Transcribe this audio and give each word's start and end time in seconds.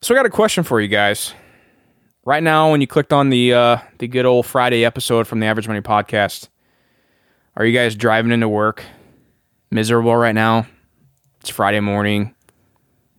So 0.00 0.14
I 0.14 0.16
got 0.16 0.26
a 0.26 0.30
question 0.30 0.62
for 0.62 0.80
you 0.80 0.86
guys. 0.88 1.34
Right 2.24 2.42
now, 2.42 2.70
when 2.70 2.80
you 2.80 2.86
clicked 2.86 3.12
on 3.12 3.30
the 3.30 3.52
uh, 3.52 3.78
the 3.98 4.06
good 4.06 4.26
old 4.26 4.46
Friday 4.46 4.84
episode 4.84 5.26
from 5.26 5.40
the 5.40 5.46
Average 5.46 5.66
Money 5.66 5.80
Podcast, 5.80 6.48
are 7.56 7.64
you 7.64 7.76
guys 7.76 7.96
driving 7.96 8.30
into 8.30 8.48
work 8.48 8.84
miserable 9.70 10.14
right 10.14 10.34
now? 10.34 10.66
It's 11.40 11.50
Friday 11.50 11.80
morning. 11.80 12.34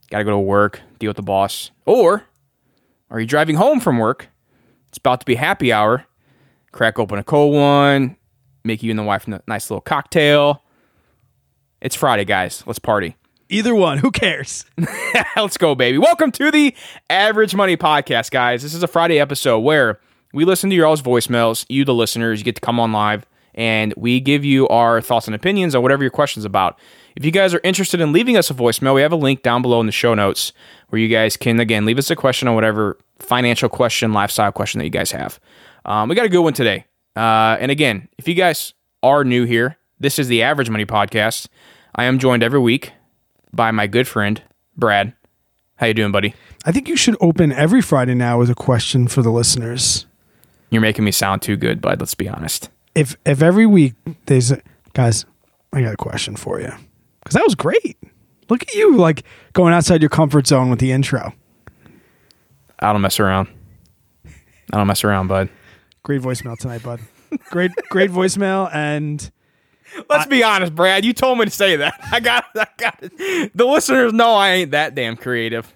Got 0.09 0.19
to 0.19 0.23
go 0.23 0.31
to 0.31 0.39
work, 0.39 0.81
deal 0.99 1.09
with 1.09 1.17
the 1.17 1.23
boss. 1.23 1.71
Or 1.85 2.23
are 3.09 3.19
you 3.19 3.25
driving 3.27 3.57
home 3.57 3.79
from 3.79 3.97
work? 3.97 4.29
It's 4.87 4.97
about 4.97 5.19
to 5.19 5.25
be 5.25 5.35
happy 5.35 5.73
hour. 5.73 6.05
Crack 6.71 6.97
open 6.97 7.19
a 7.19 7.23
cold 7.23 7.53
one, 7.55 8.15
make 8.63 8.81
you 8.83 8.89
and 8.89 8.99
the 8.99 9.03
wife 9.03 9.27
a 9.27 9.41
nice 9.47 9.69
little 9.69 9.81
cocktail. 9.81 10.63
It's 11.81 11.95
Friday, 11.95 12.25
guys. 12.25 12.63
Let's 12.65 12.79
party. 12.79 13.17
Either 13.51 13.73
one, 13.73 13.97
who 13.97 14.11
cares? 14.11 14.63
Let's 15.35 15.57
go, 15.57 15.73
baby. 15.73 15.97
Welcome 15.97 16.31
to 16.33 16.51
the 16.51 16.75
Average 17.09 17.55
Money 17.55 17.75
Podcast, 17.75 18.29
guys. 18.29 18.61
This 18.61 18.75
is 18.75 18.83
a 18.83 18.87
Friday 18.87 19.19
episode 19.19 19.61
where 19.61 19.99
we 20.33 20.45
listen 20.45 20.69
to 20.69 20.75
your 20.75 20.85
all's 20.85 21.01
voicemails. 21.01 21.65
You, 21.67 21.83
the 21.83 21.95
listeners, 21.95 22.39
you 22.39 22.45
get 22.45 22.53
to 22.55 22.61
come 22.61 22.79
on 22.79 22.91
live 22.91 23.25
and 23.55 23.91
we 23.97 24.19
give 24.19 24.45
you 24.45 24.67
our 24.67 25.01
thoughts 25.01 25.27
and 25.27 25.33
opinions 25.33 25.73
on 25.73 25.81
whatever 25.81 26.03
your 26.03 26.11
question's 26.11 26.45
about. 26.45 26.77
If 27.15 27.25
you 27.25 27.31
guys 27.31 27.55
are 27.55 27.61
interested 27.63 27.99
in 27.99 28.13
leaving 28.13 28.37
us 28.37 28.51
a 28.51 28.53
voicemail, 28.53 28.93
we 28.93 29.01
have 29.01 29.11
a 29.11 29.15
link 29.15 29.41
down 29.41 29.63
below 29.63 29.79
in 29.79 29.87
the 29.87 29.91
show 29.91 30.13
notes 30.13 30.53
where 30.89 31.01
you 31.01 31.07
guys 31.07 31.35
can, 31.35 31.59
again, 31.59 31.85
leave 31.85 31.97
us 31.97 32.11
a 32.11 32.15
question 32.15 32.47
on 32.47 32.53
whatever 32.53 32.99
financial 33.17 33.67
question, 33.67 34.13
lifestyle 34.13 34.51
question 34.51 34.77
that 34.77 34.85
you 34.85 34.91
guys 34.91 35.09
have. 35.09 35.39
Um, 35.85 36.07
we 36.07 36.13
got 36.13 36.27
a 36.27 36.29
good 36.29 36.43
one 36.43 36.53
today. 36.53 36.85
Uh, 37.15 37.57
and 37.59 37.71
again, 37.71 38.09
if 38.19 38.27
you 38.27 38.35
guys 38.35 38.75
are 39.01 39.23
new 39.23 39.45
here, 39.45 39.79
this 39.99 40.19
is 40.19 40.27
the 40.27 40.43
Average 40.43 40.69
Money 40.69 40.85
Podcast. 40.85 41.47
I 41.95 42.03
am 42.03 42.19
joined 42.19 42.43
every 42.43 42.59
week 42.59 42.93
by 43.51 43.71
my 43.71 43.87
good 43.87 44.07
friend 44.07 44.41
Brad. 44.75 45.13
How 45.75 45.87
you 45.87 45.93
doing, 45.93 46.11
buddy? 46.11 46.33
I 46.65 46.71
think 46.71 46.87
you 46.89 46.97
should 46.97 47.15
open 47.21 47.51
every 47.51 47.81
Friday 47.81 48.13
now 48.13 48.37
with 48.37 48.49
a 48.49 48.55
question 48.55 49.07
for 49.07 49.21
the 49.21 49.29
listeners. 49.29 50.05
You're 50.69 50.81
making 50.81 51.05
me 51.05 51.11
sound 51.11 51.41
too 51.41 51.55
good, 51.55 51.81
bud. 51.81 51.99
Let's 51.99 52.15
be 52.15 52.27
honest. 52.27 52.69
If 52.95 53.15
if 53.25 53.41
every 53.41 53.65
week 53.65 53.93
there's 54.25 54.51
a, 54.51 54.61
guys, 54.93 55.25
I 55.71 55.81
got 55.81 55.93
a 55.93 55.97
question 55.97 56.35
for 56.35 56.59
you 56.59 56.71
because 57.21 57.33
that 57.35 57.43
was 57.43 57.55
great. 57.55 57.97
Look 58.49 58.63
at 58.63 58.73
you, 58.73 58.97
like 58.97 59.23
going 59.53 59.73
outside 59.73 60.01
your 60.01 60.09
comfort 60.09 60.47
zone 60.47 60.69
with 60.69 60.79
the 60.79 60.91
intro. 60.91 61.33
I 62.79 62.91
don't 62.91 63.01
mess 63.01 63.19
around. 63.19 63.47
I 64.25 64.77
don't 64.77 64.87
mess 64.87 65.03
around, 65.03 65.27
bud. 65.27 65.49
Great 66.03 66.21
voicemail 66.21 66.57
tonight, 66.57 66.83
bud. 66.83 66.99
Great, 67.51 67.71
great 67.89 68.09
voicemail, 68.11 68.69
and 68.73 69.31
Let's 70.09 70.25
be 70.27 70.43
honest, 70.43 70.73
Brad. 70.75 71.05
You 71.05 71.13
told 71.13 71.37
me 71.39 71.45
to 71.45 71.51
say 71.51 71.77
that. 71.77 71.99
I 72.11 72.19
got, 72.19 72.45
I 72.55 72.67
got 72.77 72.99
it. 73.01 73.55
The 73.55 73.65
listeners 73.65 74.13
know 74.13 74.33
I 74.33 74.49
ain't 74.51 74.71
that 74.71 74.95
damn 74.95 75.15
creative. 75.15 75.71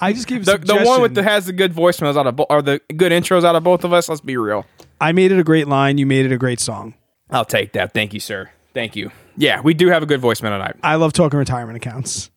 I 0.00 0.12
just 0.12 0.26
keep 0.26 0.44
The, 0.44 0.58
the 0.58 0.82
one 0.84 1.00
with 1.02 1.14
the 1.14 1.22
has 1.22 1.46
the 1.46 1.52
good 1.52 1.72
voicemails 1.72 2.16
out 2.16 2.26
of 2.26 2.36
bo- 2.36 2.46
or 2.50 2.62
the 2.62 2.80
good 2.96 3.10
intros 3.12 3.44
out 3.44 3.56
of 3.56 3.64
both 3.64 3.84
of 3.84 3.92
us. 3.92 4.08
Let's 4.08 4.20
be 4.20 4.36
real. 4.36 4.64
I 5.00 5.12
made 5.12 5.32
it 5.32 5.38
a 5.38 5.44
great 5.44 5.66
line. 5.68 5.98
You 5.98 6.06
made 6.06 6.26
it 6.26 6.32
a 6.32 6.38
great 6.38 6.60
song. 6.60 6.94
I'll 7.30 7.44
take 7.44 7.72
that. 7.72 7.94
Thank 7.94 8.14
you, 8.14 8.20
sir. 8.20 8.50
Thank 8.74 8.96
you. 8.96 9.10
Yeah, 9.36 9.60
we 9.60 9.74
do 9.74 9.88
have 9.88 10.02
a 10.02 10.06
good 10.06 10.20
voicemail 10.20 10.50
tonight. 10.50 10.76
I 10.82 10.96
love 10.96 11.12
talking 11.12 11.38
retirement 11.38 11.76
accounts, 11.76 12.30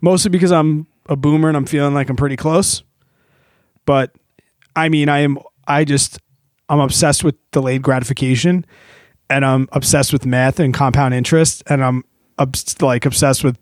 mostly 0.00 0.30
because 0.30 0.52
I'm 0.52 0.86
a 1.08 1.16
boomer 1.16 1.48
and 1.48 1.56
I'm 1.56 1.66
feeling 1.66 1.94
like 1.94 2.08
I'm 2.10 2.16
pretty 2.16 2.36
close. 2.36 2.82
But 3.86 4.12
I 4.74 4.88
mean, 4.88 5.08
I 5.08 5.20
am. 5.20 5.38
I 5.66 5.84
just 5.84 6.18
I'm 6.68 6.80
obsessed 6.80 7.24
with 7.24 7.34
delayed 7.50 7.82
gratification, 7.82 8.66
and 9.30 9.44
I'm 9.44 9.68
obsessed 9.72 10.12
with 10.12 10.24
math 10.26 10.60
and 10.60 10.72
compound 10.74 11.14
interest, 11.14 11.62
and 11.66 11.84
I'm 11.84 12.04
obs- 12.38 12.80
like 12.80 13.04
obsessed 13.06 13.42
with 13.44 13.58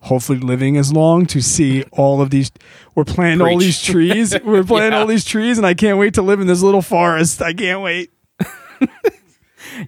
hopefully 0.00 0.38
living 0.38 0.76
as 0.76 0.92
long 0.92 1.26
to 1.26 1.40
see 1.40 1.82
all 1.92 2.20
of 2.20 2.30
these. 2.30 2.50
We're 2.94 3.04
planting 3.04 3.46
all 3.46 3.58
these 3.58 3.82
trees. 3.82 4.34
We're 4.44 4.62
planting 4.64 4.92
Yeah. 4.92 4.98
all 5.00 5.06
these 5.06 5.24
trees, 5.24 5.58
and 5.58 5.66
I 5.66 5.74
can't 5.74 5.98
wait 5.98 6.14
to 6.14 6.22
live 6.22 6.40
in 6.40 6.46
this 6.46 6.62
little 6.62 6.82
forest. 6.82 7.42
I 7.42 7.52
can't 7.52 7.80
wait. 7.82 8.10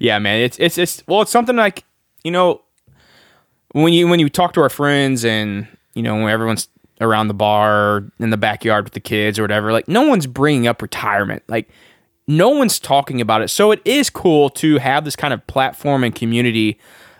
Yeah, 0.00 0.18
man. 0.18 0.40
It's 0.42 0.58
it's 0.58 0.76
it's 0.76 1.02
well, 1.06 1.22
it's 1.22 1.30
something 1.30 1.56
like 1.56 1.84
you 2.22 2.30
know 2.30 2.62
when 3.72 3.92
you 3.92 4.06
when 4.08 4.20
you 4.20 4.28
talk 4.28 4.52
to 4.54 4.60
our 4.60 4.68
friends 4.68 5.24
and 5.24 5.66
you 5.94 6.02
know 6.02 6.14
when 6.16 6.28
everyone's 6.28 6.68
around 7.00 7.28
the 7.28 7.34
bar 7.34 8.04
in 8.18 8.30
the 8.30 8.36
backyard 8.36 8.84
with 8.84 8.92
the 8.92 9.00
kids 9.00 9.38
or 9.38 9.42
whatever, 9.42 9.72
like 9.72 9.88
no 9.88 10.02
one's 10.06 10.26
bringing 10.26 10.66
up 10.66 10.82
retirement. 10.82 11.42
Like 11.48 11.70
no 12.28 12.50
one's 12.50 12.78
talking 12.78 13.20
about 13.20 13.42
it. 13.42 13.48
So 13.48 13.72
it 13.72 13.80
is 13.84 14.10
cool 14.10 14.50
to 14.50 14.78
have 14.78 15.04
this 15.04 15.16
kind 15.16 15.34
of 15.34 15.44
platform 15.46 16.04
and 16.04 16.14
community 16.14 16.78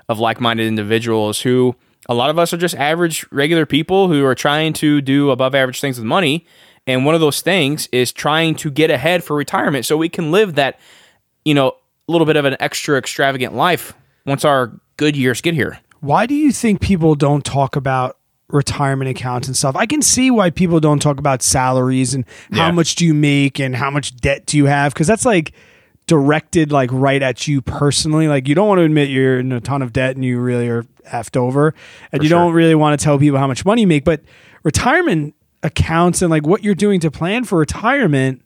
of 0.08 0.18
like-minded 0.18 0.66
individuals 0.66 1.40
who 1.40 1.74
a 2.08 2.14
lot 2.14 2.30
of 2.30 2.38
us 2.38 2.52
are 2.52 2.58
just 2.58 2.74
average 2.76 3.26
regular 3.32 3.66
people 3.66 4.08
who 4.08 4.24
are 4.24 4.34
trying 4.34 4.74
to 4.74 5.00
do 5.00 5.30
above 5.30 5.54
average 5.54 5.80
things 5.80 5.98
with 5.98 6.06
money. 6.06 6.46
And 6.86 7.04
one 7.04 7.14
of 7.14 7.20
those 7.20 7.40
things 7.40 7.88
is 7.90 8.12
trying 8.12 8.54
to 8.56 8.70
get 8.70 8.90
ahead 8.90 9.24
for 9.24 9.34
retirement 9.34 9.86
so 9.86 9.96
we 9.96 10.08
can 10.08 10.30
live 10.30 10.54
that, 10.54 10.78
you 11.44 11.54
know, 11.54 11.68
a 11.68 12.12
little 12.12 12.26
bit 12.26 12.36
of 12.36 12.44
an 12.44 12.56
extra 12.60 12.96
extravagant 12.96 13.54
life 13.54 13.94
once 14.26 14.44
our 14.44 14.78
good 14.96 15.16
years 15.16 15.40
get 15.40 15.54
here. 15.54 15.80
Why 16.00 16.26
do 16.26 16.34
you 16.34 16.52
think 16.52 16.80
people 16.80 17.14
don't 17.14 17.44
talk 17.44 17.76
about 17.76 18.17
retirement 18.48 19.10
accounts 19.10 19.46
and 19.46 19.56
stuff? 19.56 19.76
I 19.76 19.86
can 19.86 20.02
see 20.02 20.30
why 20.30 20.50
people 20.50 20.80
don't 20.80 21.00
talk 21.00 21.18
about 21.18 21.42
salaries 21.42 22.14
and 22.14 22.24
how 22.52 22.70
much 22.72 22.94
do 22.94 23.06
you 23.06 23.14
make 23.14 23.58
and 23.58 23.76
how 23.76 23.90
much 23.90 24.16
debt 24.16 24.46
do 24.46 24.56
you 24.56 24.66
have 24.66 24.94
because 24.94 25.06
that's 25.06 25.24
like 25.24 25.52
directed 26.08 26.72
like 26.72 26.90
right 26.92 27.22
at 27.22 27.46
you 27.46 27.62
personally. 27.62 28.26
Like 28.26 28.48
you 28.48 28.56
don't 28.56 28.66
want 28.66 28.78
to 28.80 28.84
admit 28.84 29.10
you're 29.10 29.38
in 29.38 29.52
a 29.52 29.60
ton 29.60 29.82
of 29.82 29.92
debt 29.92 30.16
and 30.16 30.24
you 30.24 30.40
really 30.40 30.68
are 30.68 30.84
effed 31.06 31.36
over, 31.36 31.74
and 32.10 32.22
you 32.22 32.28
sure. 32.28 32.38
don't 32.38 32.54
really 32.54 32.74
want 32.74 32.98
to 32.98 33.04
tell 33.04 33.18
people 33.18 33.38
how 33.38 33.46
much 33.46 33.64
money 33.64 33.82
you 33.82 33.86
make. 33.86 34.04
But 34.04 34.22
retirement 34.64 35.34
accounts 35.62 36.22
and 36.22 36.30
like 36.30 36.46
what 36.46 36.64
you're 36.64 36.74
doing 36.74 36.98
to 37.00 37.10
plan 37.10 37.44
for 37.44 37.58
retirement. 37.58 38.42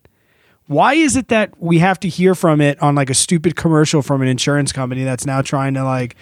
Why 0.67 0.93
is 0.93 1.17
it 1.17 1.27
that 1.27 1.59
we 1.61 1.79
have 1.79 1.99
to 2.01 2.09
hear 2.09 2.35
from 2.35 2.61
it 2.61 2.81
on 2.81 2.95
like 2.95 3.09
a 3.09 3.13
stupid 3.13 3.55
commercial 3.55 4.01
from 4.01 4.21
an 4.21 4.29
insurance 4.29 4.71
company 4.71 5.03
that's 5.03 5.25
now 5.25 5.41
trying 5.41 5.73
to 5.73 5.83
like, 5.83 6.15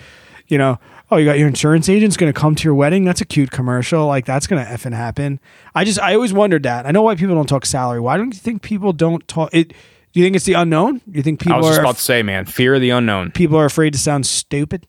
you 0.52 0.58
know, 0.58 0.78
oh, 1.10 1.18
you 1.18 1.26
got 1.26 1.40
your 1.40 1.48
insurance 1.48 1.88
agent's 1.88 2.18
going 2.18 2.32
to 2.32 2.38
come 2.38 2.56
to 2.56 2.64
your 2.66 2.76
wedding? 2.76 3.06
That's 3.06 3.22
a 3.22 3.26
cute 3.26 3.52
commercial. 3.52 4.06
Like 4.06 4.26
that's 4.26 4.48
going 4.48 4.64
to 4.64 4.70
effing 4.70 4.94
happen. 4.94 5.40
I 5.74 5.86
just, 5.86 6.00
I 6.00 6.14
always 6.14 6.34
wondered 6.34 6.64
that. 6.64 6.86
I 6.86 6.92
know 6.92 7.02
why 7.02 7.16
people 7.16 7.36
don't 7.36 7.48
talk 7.48 7.66
salary. 7.66 8.02
Why 8.02 8.18
don't 8.18 8.34
you 8.34 8.40
think 8.40 8.62
people 8.62 8.92
don't 8.92 9.26
talk 9.28 9.50
it? 9.54 9.70
Do 9.70 10.20
you 10.20 10.26
think 10.26 10.36
it's 10.36 10.46
the 10.46 10.54
unknown? 10.54 11.02
You 11.10 11.24
think 11.24 11.40
people? 11.40 11.56
I 11.56 11.58
was 11.60 11.68
just 11.68 11.80
are 11.80 11.84
about 11.84 11.96
to 11.96 12.02
say, 12.02 12.22
man, 12.22 12.46
fear 12.46 12.76
of 12.76 12.82
the 12.82 12.90
unknown. 12.90 13.32
people 13.32 13.58
are 13.58 13.66
afraid 13.66 13.94
to 13.94 14.00
sound 14.00 14.26
stupid? 14.26 14.86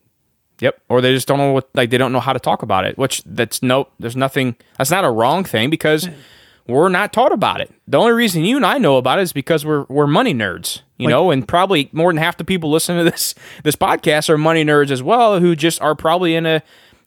Yep. 0.59 0.81
Or 0.89 0.99
they 0.99 1.13
just 1.13 1.27
don't 1.27 1.37
know 1.37 1.53
what 1.53 1.69
like 1.73 1.89
they 1.89 1.97
don't 1.97 2.11
know 2.11 2.19
how 2.19 2.33
to 2.33 2.39
talk 2.39 2.61
about 2.61 2.85
it. 2.85 2.97
Which 2.97 3.23
that's 3.25 3.63
no 3.63 3.87
there's 3.99 4.17
nothing 4.17 4.57
that's 4.77 4.91
not 4.91 5.05
a 5.05 5.09
wrong 5.09 5.45
thing 5.45 5.69
because 5.69 6.09
we're 6.67 6.89
not 6.89 7.11
taught 7.13 7.31
about 7.31 7.61
it. 7.61 7.71
The 7.87 7.97
only 7.97 8.13
reason 8.13 8.43
you 8.45 8.55
and 8.55 8.65
I 8.65 8.77
know 8.77 8.97
about 8.97 9.19
it 9.19 9.23
is 9.23 9.33
because 9.33 9.65
we're 9.65 9.85
we're 9.89 10.07
money 10.07 10.33
nerds. 10.33 10.81
You 10.97 11.05
Like- 11.07 11.11
know, 11.11 11.31
and 11.31 11.47
probably 11.47 11.89
more 11.91 12.11
than 12.11 12.17
half 12.17 12.37
the 12.37 12.43
people 12.45 12.69
listening 12.71 13.03
to 13.05 13.11
this 13.11 13.35
this 13.63 13.75
podcast 13.75 14.29
are 14.29 14.37
money 14.37 14.63
nerds 14.63 14.91
as 14.91 15.03
well, 15.03 15.39
who 15.39 15.55
just 15.55 15.81
are 15.81 15.95
probably 15.95 16.35
in 16.35 16.45
a 16.45 16.61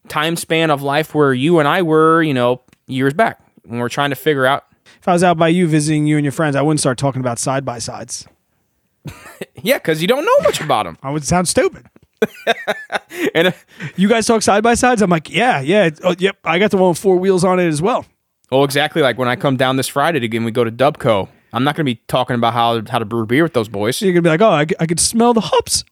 time 0.09 0.37
span 0.37 0.71
of 0.71 0.83
life 0.83 1.15
where 1.15 1.33
you 1.35 1.59
and 1.59 1.67
I 1.69 1.83
were, 1.83 2.23
you 2.23 2.35
know, 2.35 2.61
years 2.87 3.15
back 3.15 3.41
when 3.65 3.81
we're 3.81 3.89
trying 3.89 4.11
to 4.11 4.17
figure 4.17 4.47
out 4.47 4.65
If 5.01 5.09
I 5.09 5.13
was 5.13 5.25
out 5.25 5.37
by 5.39 5.49
you 5.49 5.67
visiting 5.67 6.07
you 6.07 6.17
and 6.17 6.25
your 6.25 6.33
friends, 6.33 6.55
I 6.57 6.63
wouldn't 6.63 6.81
start 6.81 6.99
talking 6.99 7.21
about 7.21 7.39
side 7.39 7.65
by 7.65 7.79
sides. 7.79 8.27
Yeah, 9.63 9.79
because 9.79 10.01
you 10.01 10.07
don't 10.09 10.25
know 10.25 10.43
much 10.45 10.61
about 10.61 10.85
them. 10.85 10.97
I 11.03 11.11
would 11.11 11.25
sound 11.25 11.49
stupid. 11.49 11.87
And 13.35 13.49
uh, 13.49 13.53
You 13.97 14.09
guys 14.09 14.27
talk 14.27 14.43
side 14.43 14.63
by 14.63 14.75
sides? 14.75 15.03
I'm 15.03 15.11
like, 15.11 15.29
yeah, 15.31 15.61
yeah. 15.61 15.91
Oh, 16.05 16.15
yep. 16.19 16.37
I 16.45 16.59
got 16.59 16.71
the 16.71 16.77
one 16.77 16.91
with 16.91 16.99
four 16.99 17.17
wheels 17.17 17.45
on 17.45 17.59
it 17.59 17.67
as 17.67 17.83
well. 17.83 18.05
Well, 18.51 18.65
exactly 18.65 19.03
like 19.03 19.19
when 19.19 19.29
I 19.29 19.37
come 19.37 19.57
down 19.57 19.77
this 19.77 19.89
Friday 19.89 20.25
again, 20.25 20.45
we 20.45 20.51
go 20.51 20.65
to 20.65 20.73
Dubco. 20.73 21.29
I'm 21.53 21.65
not 21.65 21.75
going 21.75 21.87
to 21.87 21.93
be 21.95 22.01
talking 22.07 22.35
about 22.35 22.53
how 22.53 22.83
how 22.89 22.99
to 22.99 23.05
brew 23.05 23.27
beer 23.27 23.45
with 23.45 23.55
those 23.55 23.69
boys. 23.69 24.01
You're 24.03 24.13
gonna 24.13 24.23
be 24.23 24.29
like, 24.29 24.43
oh, 24.43 24.51
I 24.79 24.87
could 24.87 25.01
smell 25.01 25.33
the 25.33 25.41
hops. 25.41 25.85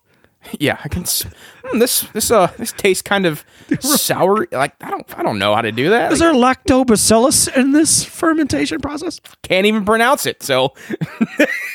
Yeah, 0.60 0.78
I 0.84 0.88
can. 0.88 1.02
s- 1.02 1.24
hmm, 1.64 1.78
this 1.78 2.02
this 2.12 2.30
uh 2.30 2.48
this 2.58 2.72
tastes 2.72 3.02
kind 3.02 3.26
of 3.26 3.44
sour. 3.80 4.46
Like 4.52 4.74
I 4.82 4.90
don't 4.90 5.18
I 5.18 5.22
don't 5.22 5.38
know 5.38 5.54
how 5.54 5.62
to 5.62 5.72
do 5.72 5.90
that. 5.90 6.12
Is 6.12 6.18
there 6.18 6.32
lactobacillus 6.32 7.54
in 7.56 7.72
this 7.72 8.04
fermentation 8.04 8.80
process? 8.80 9.20
Can't 9.42 9.66
even 9.66 9.84
pronounce 9.84 10.26
it. 10.26 10.42
So, 10.42 10.74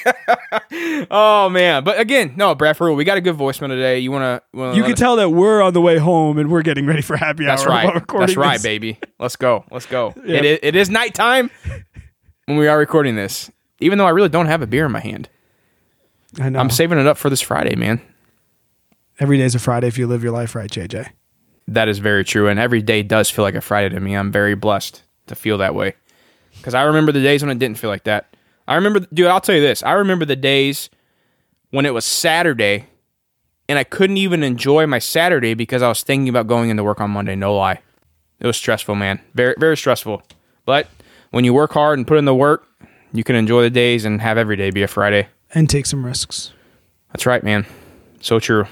oh 1.11 1.49
man. 1.49 1.83
But 1.83 1.99
again, 1.99 2.33
no, 2.35 2.55
Brad, 2.55 2.77
for 2.77 2.88
real, 2.88 2.95
we 2.95 3.03
got 3.03 3.17
a 3.17 3.21
good 3.21 3.35
voicemail 3.35 3.67
today. 3.69 3.99
You 3.99 4.11
wanna? 4.11 4.41
wanna 4.53 4.75
You 4.75 4.81
let 4.81 4.88
can 4.88 4.94
us- 4.94 4.99
tell 4.99 5.15
that 5.17 5.29
we're 5.29 5.61
on 5.61 5.73
the 5.73 5.81
way 5.81 5.97
home 5.97 6.38
and 6.38 6.49
we're 6.51 6.61
getting 6.61 6.85
ready 6.85 7.01
for 7.01 7.17
happy 7.17 7.45
That's 7.45 7.63
hour. 7.63 7.69
while 7.69 7.85
right. 7.88 7.95
recording 7.95 8.27
That's 8.27 8.38
right, 8.38 8.53
this. 8.53 8.63
baby. 8.63 8.99
Let's 9.19 9.35
go. 9.35 9.65
Let's 9.71 9.85
go. 9.85 10.13
Yeah. 10.25 10.38
It, 10.38 10.45
is, 10.45 10.59
it 10.61 10.75
is 10.75 10.89
nighttime 10.89 11.49
when 12.45 12.57
we 12.57 12.67
are 12.67 12.77
recording 12.77 13.15
this. 13.15 13.49
Even 13.79 13.97
though 13.97 14.05
I 14.05 14.11
really 14.11 14.29
don't 14.29 14.45
have 14.47 14.61
a 14.61 14.67
beer 14.67 14.85
in 14.85 14.91
my 14.91 14.99
hand, 14.99 15.27
I 16.39 16.49
know. 16.49 16.59
I'm 16.59 16.69
saving 16.69 16.99
it 16.99 17.07
up 17.07 17.17
for 17.17 17.29
this 17.29 17.41
Friday, 17.41 17.75
man. 17.75 18.01
Every 19.19 19.38
day's 19.38 19.54
a 19.54 19.60
Friday 19.60 19.88
if 19.88 19.98
you 19.98 20.07
live 20.07 20.24
your 20.24 20.31
life 20.31 20.56
right, 20.56 20.69
JJ. 20.69 21.10
That 21.68 21.89
is 21.89 22.00
very 22.00 22.24
true, 22.24 22.48
and 22.48 22.60
every 22.60 22.81
day 22.81 23.04
does 23.04 23.30
feel 23.30 23.44
like 23.44 23.56
a 23.56 23.62
Friday 23.62 23.94
to 23.94 24.00
me. 24.00 24.16
I'm 24.16 24.31
very 24.31 24.56
blessed 24.56 25.04
to 25.27 25.36
feel 25.36 25.57
that 25.57 25.75
way 25.75 25.95
because 26.57 26.74
I 26.74 26.83
remember 26.83 27.12
the 27.12 27.21
days 27.21 27.44
when 27.44 27.51
it 27.51 27.60
didn't 27.60 27.77
feel 27.77 27.89
like 27.89 28.06
that. 28.06 28.36
I 28.68 28.75
remember, 28.75 29.01
dude. 29.13 29.27
I'll 29.27 29.42
tell 29.42 29.56
you 29.56 29.62
this. 29.62 29.83
I 29.83 29.92
remember 29.92 30.25
the 30.25 30.36
days 30.36 30.89
when 31.71 31.86
it 31.86 31.94
was 31.94 32.06
Saturday, 32.06 32.88
and 33.68 33.77
I 33.77 33.83
couldn't 33.83 34.18
even 34.18 34.42
enjoy 34.42 34.88
my 34.88 35.00
Saturday 35.00 35.54
because 35.54 35.81
I 35.81 35.89
was 35.89 36.01
thinking 36.01 36.30
about 36.30 36.48
going 36.48 36.69
into 36.69 36.83
work 36.83 37.01
on 37.01 37.12
Monday. 37.12 37.36
No 37.36 37.56
lie, 37.56 37.81
it 38.39 38.48
was 38.48 38.57
stressful, 38.57 38.95
man. 38.95 39.19
Very, 39.33 39.54
very 39.60 39.75
stressful. 39.75 40.24
But 40.66 40.88
when 41.31 41.44
you 41.44 41.54
work 41.54 41.74
hard 41.74 42.00
and 42.00 42.07
put 42.07 42.18
in 42.18 42.25
the 42.25 42.33
work, 42.33 42.68
you 43.12 43.24
can 43.24 43.36
enjoy 43.36 43.63
the 43.63 43.69
days 43.69 44.06
and 44.06 44.21
have 44.21 44.38
every 44.38 44.56
day 44.56 44.71
be 44.71 44.81
a 44.81 44.88
Friday. 44.88 45.27
And 45.54 45.69
take 45.69 45.86
some 45.86 46.06
risks. 46.06 46.54
That's 47.12 47.25
right, 47.25 47.44
man. 47.44 47.66
So 48.21 48.39
true. 48.39 48.66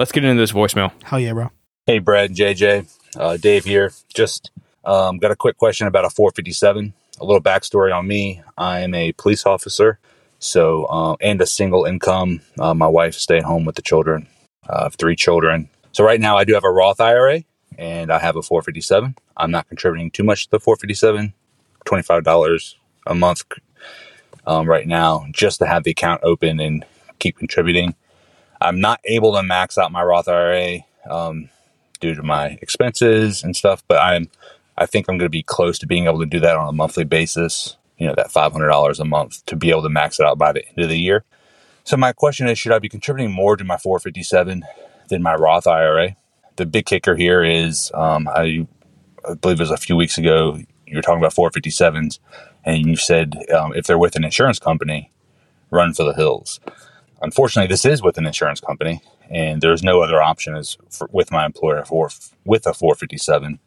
Let's 0.00 0.12
get 0.12 0.24
into 0.24 0.40
this 0.40 0.52
voicemail. 0.52 0.92
Hell 1.02 1.20
yeah, 1.20 1.34
bro. 1.34 1.50
Hey, 1.84 1.98
Brad 1.98 2.30
and 2.30 2.38
JJ. 2.38 2.90
Uh, 3.18 3.36
Dave 3.36 3.66
here. 3.66 3.92
Just 4.08 4.50
um, 4.82 5.18
got 5.18 5.30
a 5.30 5.36
quick 5.36 5.58
question 5.58 5.86
about 5.86 6.06
a 6.06 6.08
457. 6.08 6.94
A 7.20 7.24
little 7.26 7.42
backstory 7.42 7.94
on 7.94 8.06
me. 8.06 8.40
I 8.56 8.80
am 8.80 8.94
a 8.94 9.12
police 9.12 9.44
officer, 9.44 9.98
so 10.38 10.86
uh, 10.86 11.16
and 11.20 11.38
a 11.42 11.46
single 11.46 11.84
income. 11.84 12.40
Uh, 12.58 12.72
my 12.72 12.86
wife 12.86 13.14
stay 13.14 13.36
at 13.36 13.44
home 13.44 13.66
with 13.66 13.74
the 13.74 13.82
children. 13.82 14.26
I 14.70 14.84
have 14.84 14.94
three 14.94 15.16
children. 15.16 15.68
So 15.92 16.02
right 16.02 16.18
now 16.18 16.38
I 16.38 16.44
do 16.44 16.54
have 16.54 16.64
a 16.64 16.70
Roth 16.70 16.98
IRA 16.98 17.42
and 17.76 18.10
I 18.10 18.20
have 18.20 18.36
a 18.36 18.42
457. 18.42 19.16
I'm 19.36 19.50
not 19.50 19.68
contributing 19.68 20.10
too 20.10 20.24
much 20.24 20.44
to 20.44 20.50
the 20.52 20.60
457. 20.60 21.34
$25 21.84 22.74
a 23.06 23.14
month 23.14 23.42
um, 24.46 24.66
right 24.66 24.88
now 24.88 25.26
just 25.30 25.58
to 25.58 25.66
have 25.66 25.84
the 25.84 25.90
account 25.90 26.22
open 26.24 26.58
and 26.58 26.86
keep 27.18 27.36
contributing. 27.36 27.94
I'm 28.60 28.80
not 28.80 29.00
able 29.04 29.34
to 29.34 29.42
max 29.42 29.78
out 29.78 29.92
my 29.92 30.02
Roth 30.02 30.28
IRA 30.28 30.80
um, 31.08 31.48
due 32.00 32.14
to 32.14 32.22
my 32.22 32.58
expenses 32.62 33.42
and 33.42 33.56
stuff, 33.56 33.82
but 33.88 33.98
I'm 33.98 34.30
I 34.76 34.86
think 34.86 35.08
I'm 35.08 35.18
going 35.18 35.26
to 35.26 35.30
be 35.30 35.42
close 35.42 35.78
to 35.80 35.86
being 35.86 36.06
able 36.06 36.20
to 36.20 36.26
do 36.26 36.40
that 36.40 36.56
on 36.56 36.68
a 36.68 36.72
monthly 36.72 37.04
basis. 37.04 37.76
You 37.98 38.06
know, 38.06 38.14
that 38.16 38.30
$500 38.32 38.98
a 38.98 39.04
month 39.04 39.44
to 39.44 39.56
be 39.56 39.68
able 39.68 39.82
to 39.82 39.90
max 39.90 40.18
it 40.18 40.24
out 40.24 40.38
by 40.38 40.52
the 40.52 40.66
end 40.66 40.78
of 40.78 40.88
the 40.88 40.98
year. 40.98 41.22
So 41.84 41.98
my 41.98 42.12
question 42.12 42.48
is, 42.48 42.58
should 42.58 42.72
I 42.72 42.78
be 42.78 42.88
contributing 42.88 43.30
more 43.30 43.58
to 43.58 43.64
my 43.64 43.76
457 43.76 44.64
than 45.08 45.22
my 45.22 45.34
Roth 45.34 45.66
IRA? 45.66 46.16
The 46.56 46.64
big 46.64 46.86
kicker 46.86 47.14
here 47.14 47.44
is, 47.44 47.92
um, 47.92 48.26
I, 48.28 48.66
I 49.28 49.34
believe 49.34 49.60
it 49.60 49.64
was 49.64 49.70
a 49.70 49.76
few 49.76 49.96
weeks 49.96 50.16
ago, 50.16 50.58
you 50.86 50.96
were 50.96 51.02
talking 51.02 51.18
about 51.18 51.34
457s, 51.34 52.18
and 52.64 52.86
you 52.86 52.96
said 52.96 53.36
um, 53.52 53.74
if 53.74 53.86
they're 53.86 53.98
with 53.98 54.16
an 54.16 54.24
insurance 54.24 54.58
company, 54.58 55.10
run 55.70 55.92
for 55.92 56.04
the 56.04 56.14
hills. 56.14 56.58
Unfortunately, 57.22 57.68
this 57.68 57.84
is 57.84 58.02
with 58.02 58.18
an 58.18 58.26
insurance 58.26 58.60
company, 58.60 59.02
and 59.28 59.60
there's 59.60 59.82
no 59.82 60.00
other 60.00 60.22
option 60.22 60.56
as 60.56 60.76
for, 60.88 61.08
with 61.12 61.30
my 61.30 61.44
employer 61.44 61.84
for 61.84 62.08
with 62.44 62.66
a 62.66 62.74
457. 62.74 63.58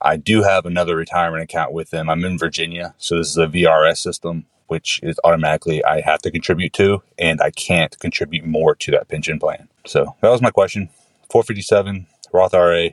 I 0.00 0.16
do 0.16 0.42
have 0.42 0.66
another 0.66 0.96
retirement 0.96 1.42
account 1.42 1.72
with 1.72 1.90
them. 1.90 2.10
I'm 2.10 2.24
in 2.24 2.38
Virginia, 2.38 2.94
so 2.98 3.16
this 3.16 3.30
is 3.30 3.38
a 3.38 3.46
VRS 3.46 3.98
system, 3.98 4.46
which 4.66 5.00
is 5.02 5.18
automatically 5.24 5.84
I 5.84 6.00
have 6.00 6.20
to 6.22 6.30
contribute 6.30 6.72
to, 6.74 7.02
and 7.18 7.40
I 7.40 7.50
can't 7.50 7.98
contribute 7.98 8.44
more 8.44 8.74
to 8.74 8.90
that 8.92 9.08
pension 9.08 9.38
plan. 9.38 9.68
So 9.86 10.16
that 10.20 10.30
was 10.30 10.42
my 10.42 10.50
question. 10.50 10.90
457 11.30 12.06
Roth 12.32 12.54
IRA. 12.54 12.90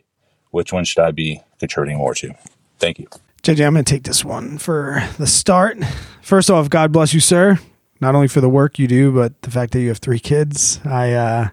Which 0.51 0.71
one 0.71 0.86
should 0.86 1.04
I 1.04 1.12
be 1.12 1.42
contributing 1.60 1.98
more 1.98 2.13
to? 2.15 2.36
Thank 2.77 3.00
you. 3.00 3.07
JJ, 3.42 3.65
I'm 3.65 3.74
going 3.74 3.83
to 3.83 3.94
take 3.94 4.04
this 4.04 4.24
one 4.24 4.57
for 4.57 5.04
the 5.18 5.27
start. 5.27 5.77
First 6.21 6.50
off, 6.50 6.69
God 6.69 6.92
bless 6.92 7.13
you, 7.13 7.19
sir. 7.19 7.60
Not 8.04 8.16
only 8.16 8.28
for 8.28 8.42
the 8.42 8.50
work 8.50 8.78
you 8.78 8.88
do, 8.88 9.12
but 9.14 9.42
the 9.44 9.50
fact 9.50 9.72
that 9.72 9.80
you 9.80 9.88
have 9.88 10.00
three 10.00 10.20
kids. 10.20 10.82
I, 10.86 11.14
uh, 11.14 11.48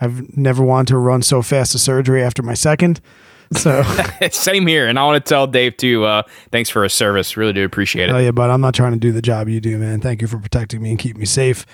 I've 0.00 0.36
never 0.36 0.62
wanted 0.62 0.88
to 0.88 0.98
run 0.98 1.22
so 1.22 1.40
fast 1.40 1.72
to 1.72 1.78
surgery 1.78 2.22
after 2.22 2.42
my 2.42 2.54
second. 2.54 3.00
So 3.52 3.82
same 4.30 4.66
here, 4.66 4.88
and 4.88 4.98
I 4.98 5.04
want 5.04 5.24
to 5.24 5.28
tell 5.28 5.46
Dave 5.46 5.76
too. 5.76 6.04
Uh, 6.04 6.22
thanks 6.50 6.68
for 6.68 6.82
his 6.82 6.92
service. 6.92 7.36
Really 7.36 7.52
do 7.52 7.64
appreciate 7.64 8.10
it. 8.10 8.12
Oh 8.12 8.18
yeah, 8.18 8.30
but 8.30 8.50
I'm 8.50 8.60
not 8.60 8.74
trying 8.74 8.92
to 8.92 8.98
do 8.98 9.12
the 9.12 9.22
job 9.22 9.48
you 9.48 9.60
do, 9.60 9.78
man. 9.78 10.00
Thank 10.00 10.20
you 10.20 10.28
for 10.28 10.38
protecting 10.38 10.82
me 10.82 10.90
and 10.90 10.98
keeping 10.98 11.20
me 11.20 11.26
safe. 11.26 11.64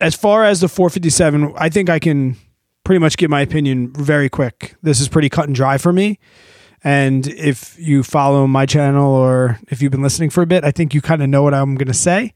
As 0.00 0.14
far 0.14 0.44
as 0.44 0.60
the 0.60 0.68
457, 0.68 1.54
I 1.56 1.68
think 1.68 1.88
I 1.88 1.98
can 1.98 2.36
pretty 2.84 2.98
much 2.98 3.16
give 3.16 3.30
my 3.30 3.40
opinion 3.40 3.92
very 3.92 4.28
quick. 4.28 4.74
This 4.82 5.00
is 5.00 5.08
pretty 5.08 5.28
cut 5.28 5.46
and 5.46 5.54
dry 5.54 5.78
for 5.78 5.92
me. 5.92 6.18
And 6.84 7.26
if 7.26 7.76
you 7.78 8.02
follow 8.02 8.46
my 8.46 8.66
channel 8.66 9.12
or 9.12 9.58
if 9.68 9.82
you've 9.82 9.90
been 9.90 10.02
listening 10.02 10.30
for 10.30 10.42
a 10.42 10.46
bit, 10.46 10.62
I 10.62 10.70
think 10.70 10.94
you 10.94 11.00
kind 11.00 11.22
of 11.22 11.28
know 11.28 11.42
what 11.42 11.54
I'm 11.54 11.74
going 11.74 11.88
to 11.88 11.94
say. 11.94 12.34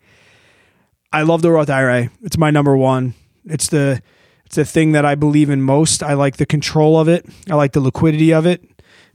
I 1.12 1.22
love 1.22 1.42
the 1.42 1.50
Roth 1.50 1.70
IRA. 1.70 2.10
It's 2.22 2.38
my 2.38 2.50
number 2.50 2.76
one. 2.76 3.14
It's 3.44 3.68
the 3.68 4.02
it's 4.46 4.56
the 4.56 4.64
thing 4.64 4.92
that 4.92 5.04
I 5.04 5.14
believe 5.14 5.50
in 5.50 5.62
most. 5.62 6.02
I 6.02 6.14
like 6.14 6.36
the 6.36 6.46
control 6.46 6.98
of 6.98 7.08
it. 7.08 7.26
I 7.50 7.54
like 7.54 7.72
the 7.72 7.80
liquidity 7.80 8.32
of 8.32 8.46
it, 8.46 8.62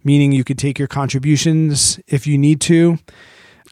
meaning 0.03 0.31
you 0.31 0.43
could 0.43 0.57
take 0.57 0.79
your 0.79 0.87
contributions 0.87 1.99
if 2.07 2.25
you 2.25 2.37
need 2.37 2.61
to. 2.61 2.97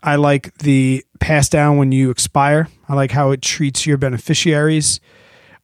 I 0.04 0.18
like 0.18 0.56
the 0.60 1.04
pass 1.20 1.50
down 1.50 1.78
when 1.78 1.92
you 1.92 2.12
expire. 2.12 2.68
I 2.88 2.94
like 2.94 3.12
how 3.12 3.32
it 3.32 3.42
treats 3.42 3.88
your 3.88 3.98
beneficiaries. 3.98 5.00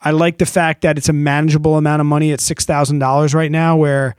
I 0.02 0.12
like 0.12 0.40
the 0.40 0.48
fact 0.48 0.82
that 0.82 0.98
it's 0.98 1.10
a 1.10 1.14
manageable 1.14 1.78
amount 1.78 2.00
of 2.00 2.08
money 2.08 2.32
at 2.32 2.40
$6,000 2.40 3.36
right 3.36 3.52
now 3.52 3.78
where 3.78 4.16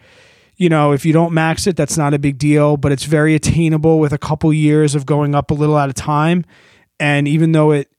you 0.56 0.68
know, 0.68 0.92
if 0.92 1.04
you 1.04 1.12
don't 1.12 1.32
max 1.32 1.66
it, 1.66 1.76
that's 1.76 1.98
not 1.98 2.14
a 2.14 2.20
big 2.20 2.38
deal, 2.38 2.76
but 2.76 2.92
it's 2.92 3.02
very 3.02 3.34
attainable 3.34 3.98
with 3.98 4.12
a 4.12 4.18
couple 4.18 4.52
years 4.52 4.94
of 4.94 5.06
going 5.06 5.34
up 5.34 5.50
a 5.50 5.54
little 5.54 5.76
at 5.76 5.90
a 5.90 5.92
time. 5.92 6.44
And 7.00 7.26
even 7.26 7.50
though 7.50 7.72
it 7.72 7.91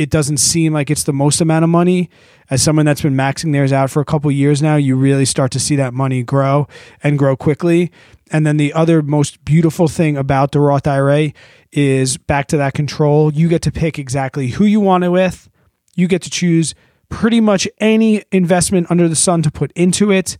it 0.00 0.08
doesn't 0.08 0.38
seem 0.38 0.72
like 0.72 0.90
it's 0.90 1.02
the 1.02 1.12
most 1.12 1.42
amount 1.42 1.62
of 1.62 1.68
money, 1.68 2.08
as 2.48 2.62
someone 2.62 2.86
that's 2.86 3.02
been 3.02 3.14
maxing 3.14 3.52
theirs 3.52 3.70
out 3.70 3.90
for 3.90 4.00
a 4.00 4.04
couple 4.06 4.30
years 4.30 4.62
now, 4.62 4.76
you 4.76 4.96
really 4.96 5.26
start 5.26 5.52
to 5.52 5.60
see 5.60 5.76
that 5.76 5.92
money 5.92 6.22
grow 6.22 6.66
and 7.02 7.18
grow 7.18 7.36
quickly. 7.36 7.92
And 8.30 8.46
then 8.46 8.56
the 8.56 8.72
other 8.72 9.02
most 9.02 9.44
beautiful 9.44 9.88
thing 9.88 10.16
about 10.16 10.52
the 10.52 10.60
Roth 10.60 10.86
IRA 10.86 11.34
is 11.70 12.16
back 12.16 12.46
to 12.46 12.56
that 12.56 12.72
control. 12.72 13.30
You 13.30 13.46
get 13.46 13.60
to 13.60 13.70
pick 13.70 13.98
exactly 13.98 14.48
who 14.48 14.64
you 14.64 14.80
want 14.80 15.04
it 15.04 15.10
with. 15.10 15.50
You 15.94 16.08
get 16.08 16.22
to 16.22 16.30
choose 16.30 16.74
pretty 17.10 17.42
much 17.42 17.68
any 17.76 18.24
investment 18.32 18.90
under 18.90 19.06
the 19.06 19.14
sun 19.14 19.42
to 19.42 19.50
put 19.50 19.70
into 19.72 20.10
it. 20.10 20.38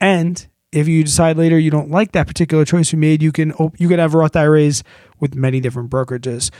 And 0.00 0.44
if 0.72 0.88
you 0.88 1.04
decide 1.04 1.36
later 1.36 1.56
you 1.56 1.70
don't 1.70 1.88
like 1.88 2.10
that 2.12 2.26
particular 2.26 2.64
choice 2.64 2.92
you 2.92 2.98
made, 2.98 3.22
you 3.22 3.30
can 3.30 3.54
you 3.78 3.86
can 3.86 4.00
have 4.00 4.14
Roth 4.14 4.34
IRAs 4.34 4.82
with 5.20 5.36
many 5.36 5.60
different 5.60 5.88
brokerages. 5.88 6.50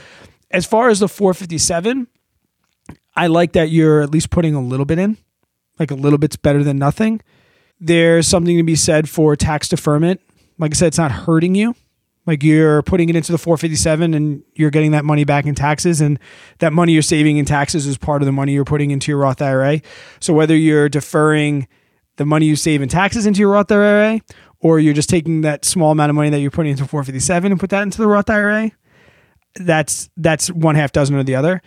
As 0.51 0.65
far 0.65 0.87
as 0.87 0.99
the 0.99 1.09
457, 1.09 2.07
I 3.19 3.27
like 3.27 3.51
that 3.51 3.69
you're 3.69 4.01
at 4.01 4.11
least 4.11 4.29
putting 4.29 4.55
a 4.55 4.61
little 4.61 4.85
bit 4.85 4.97
in, 4.97 5.17
like 5.77 5.91
a 5.91 5.95
little 5.95 6.17
bit's 6.17 6.37
better 6.37 6.63
than 6.63 6.77
nothing. 6.77 7.19
There's 7.77 8.25
something 8.25 8.55
to 8.55 8.63
be 8.63 8.77
said 8.77 9.09
for 9.09 9.35
tax 9.35 9.67
deferment. 9.67 10.21
Like 10.57 10.71
I 10.71 10.75
said, 10.75 10.87
it's 10.87 10.97
not 10.97 11.11
hurting 11.11 11.53
you. 11.53 11.75
Like 12.25 12.43
you're 12.43 12.81
putting 12.83 13.09
it 13.09 13.17
into 13.17 13.33
the 13.33 13.37
457 13.37 14.13
and 14.13 14.41
you're 14.53 14.69
getting 14.69 14.91
that 14.91 15.03
money 15.03 15.25
back 15.25 15.45
in 15.45 15.53
taxes, 15.53 15.99
and 15.99 16.17
that 16.59 16.71
money 16.71 16.93
you're 16.93 17.01
saving 17.01 17.35
in 17.35 17.43
taxes 17.43 17.87
is 17.87 17.97
part 17.97 18.21
of 18.21 18.25
the 18.25 18.31
money 18.31 18.53
you're 18.53 18.63
putting 18.63 18.91
into 18.91 19.11
your 19.11 19.19
Roth 19.19 19.41
IRA. 19.41 19.81
So 20.21 20.33
whether 20.33 20.55
you're 20.55 20.87
deferring 20.87 21.67
the 22.15 22.25
money 22.25 22.45
you 22.45 22.55
save 22.55 22.81
in 22.81 22.87
taxes 22.87 23.25
into 23.25 23.41
your 23.41 23.51
Roth 23.51 23.69
IRA, 23.69 24.21
or 24.61 24.79
you're 24.79 24.93
just 24.93 25.09
taking 25.09 25.41
that 25.41 25.65
small 25.65 25.91
amount 25.91 26.09
of 26.09 26.15
money 26.15 26.29
that 26.29 26.39
you're 26.39 26.51
putting 26.51 26.71
into 26.71 26.85
457 26.85 27.51
and 27.51 27.59
put 27.59 27.69
that 27.71 27.81
into 27.81 27.97
the 27.97 28.07
Roth 28.07 28.29
IRA, 28.29 28.71
that's 29.55 30.09
that's 30.15 30.49
one 30.49 30.75
half 30.75 30.93
dozen 30.93 31.17
or 31.17 31.23
the 31.23 31.35
other. 31.35 31.61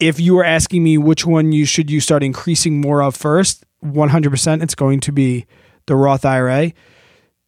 If 0.00 0.20
you 0.20 0.34
were 0.34 0.44
asking 0.44 0.82
me 0.82 0.98
which 0.98 1.24
one 1.24 1.52
you 1.52 1.64
should 1.64 1.90
you 1.90 2.00
start 2.00 2.22
increasing 2.22 2.80
more 2.80 3.02
of 3.02 3.14
first, 3.14 3.64
100% 3.84 4.62
it's 4.62 4.74
going 4.74 5.00
to 5.00 5.12
be 5.12 5.46
the 5.86 5.96
Roth 5.96 6.24
IRA. 6.24 6.72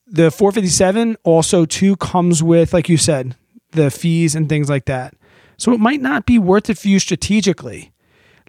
The 0.07 0.31
457 0.31 1.17
also 1.25 1.65
too 1.65 1.97
comes 1.97 2.43
with 2.43 2.73
like 2.73 2.89
you 2.89 2.97
said, 2.97 3.37
the 3.73 3.91
fees 3.91 4.35
and 4.35 4.49
things 4.49 4.69
like 4.69 4.85
that. 4.87 5.15
So 5.57 5.73
it 5.73 5.81
might 5.81 6.01
not 6.01 6.27
be 6.27 6.39
worth 6.39 6.71
it 6.71 6.79
for 6.79 6.89
you 6.89 6.99
strategically 6.99 7.93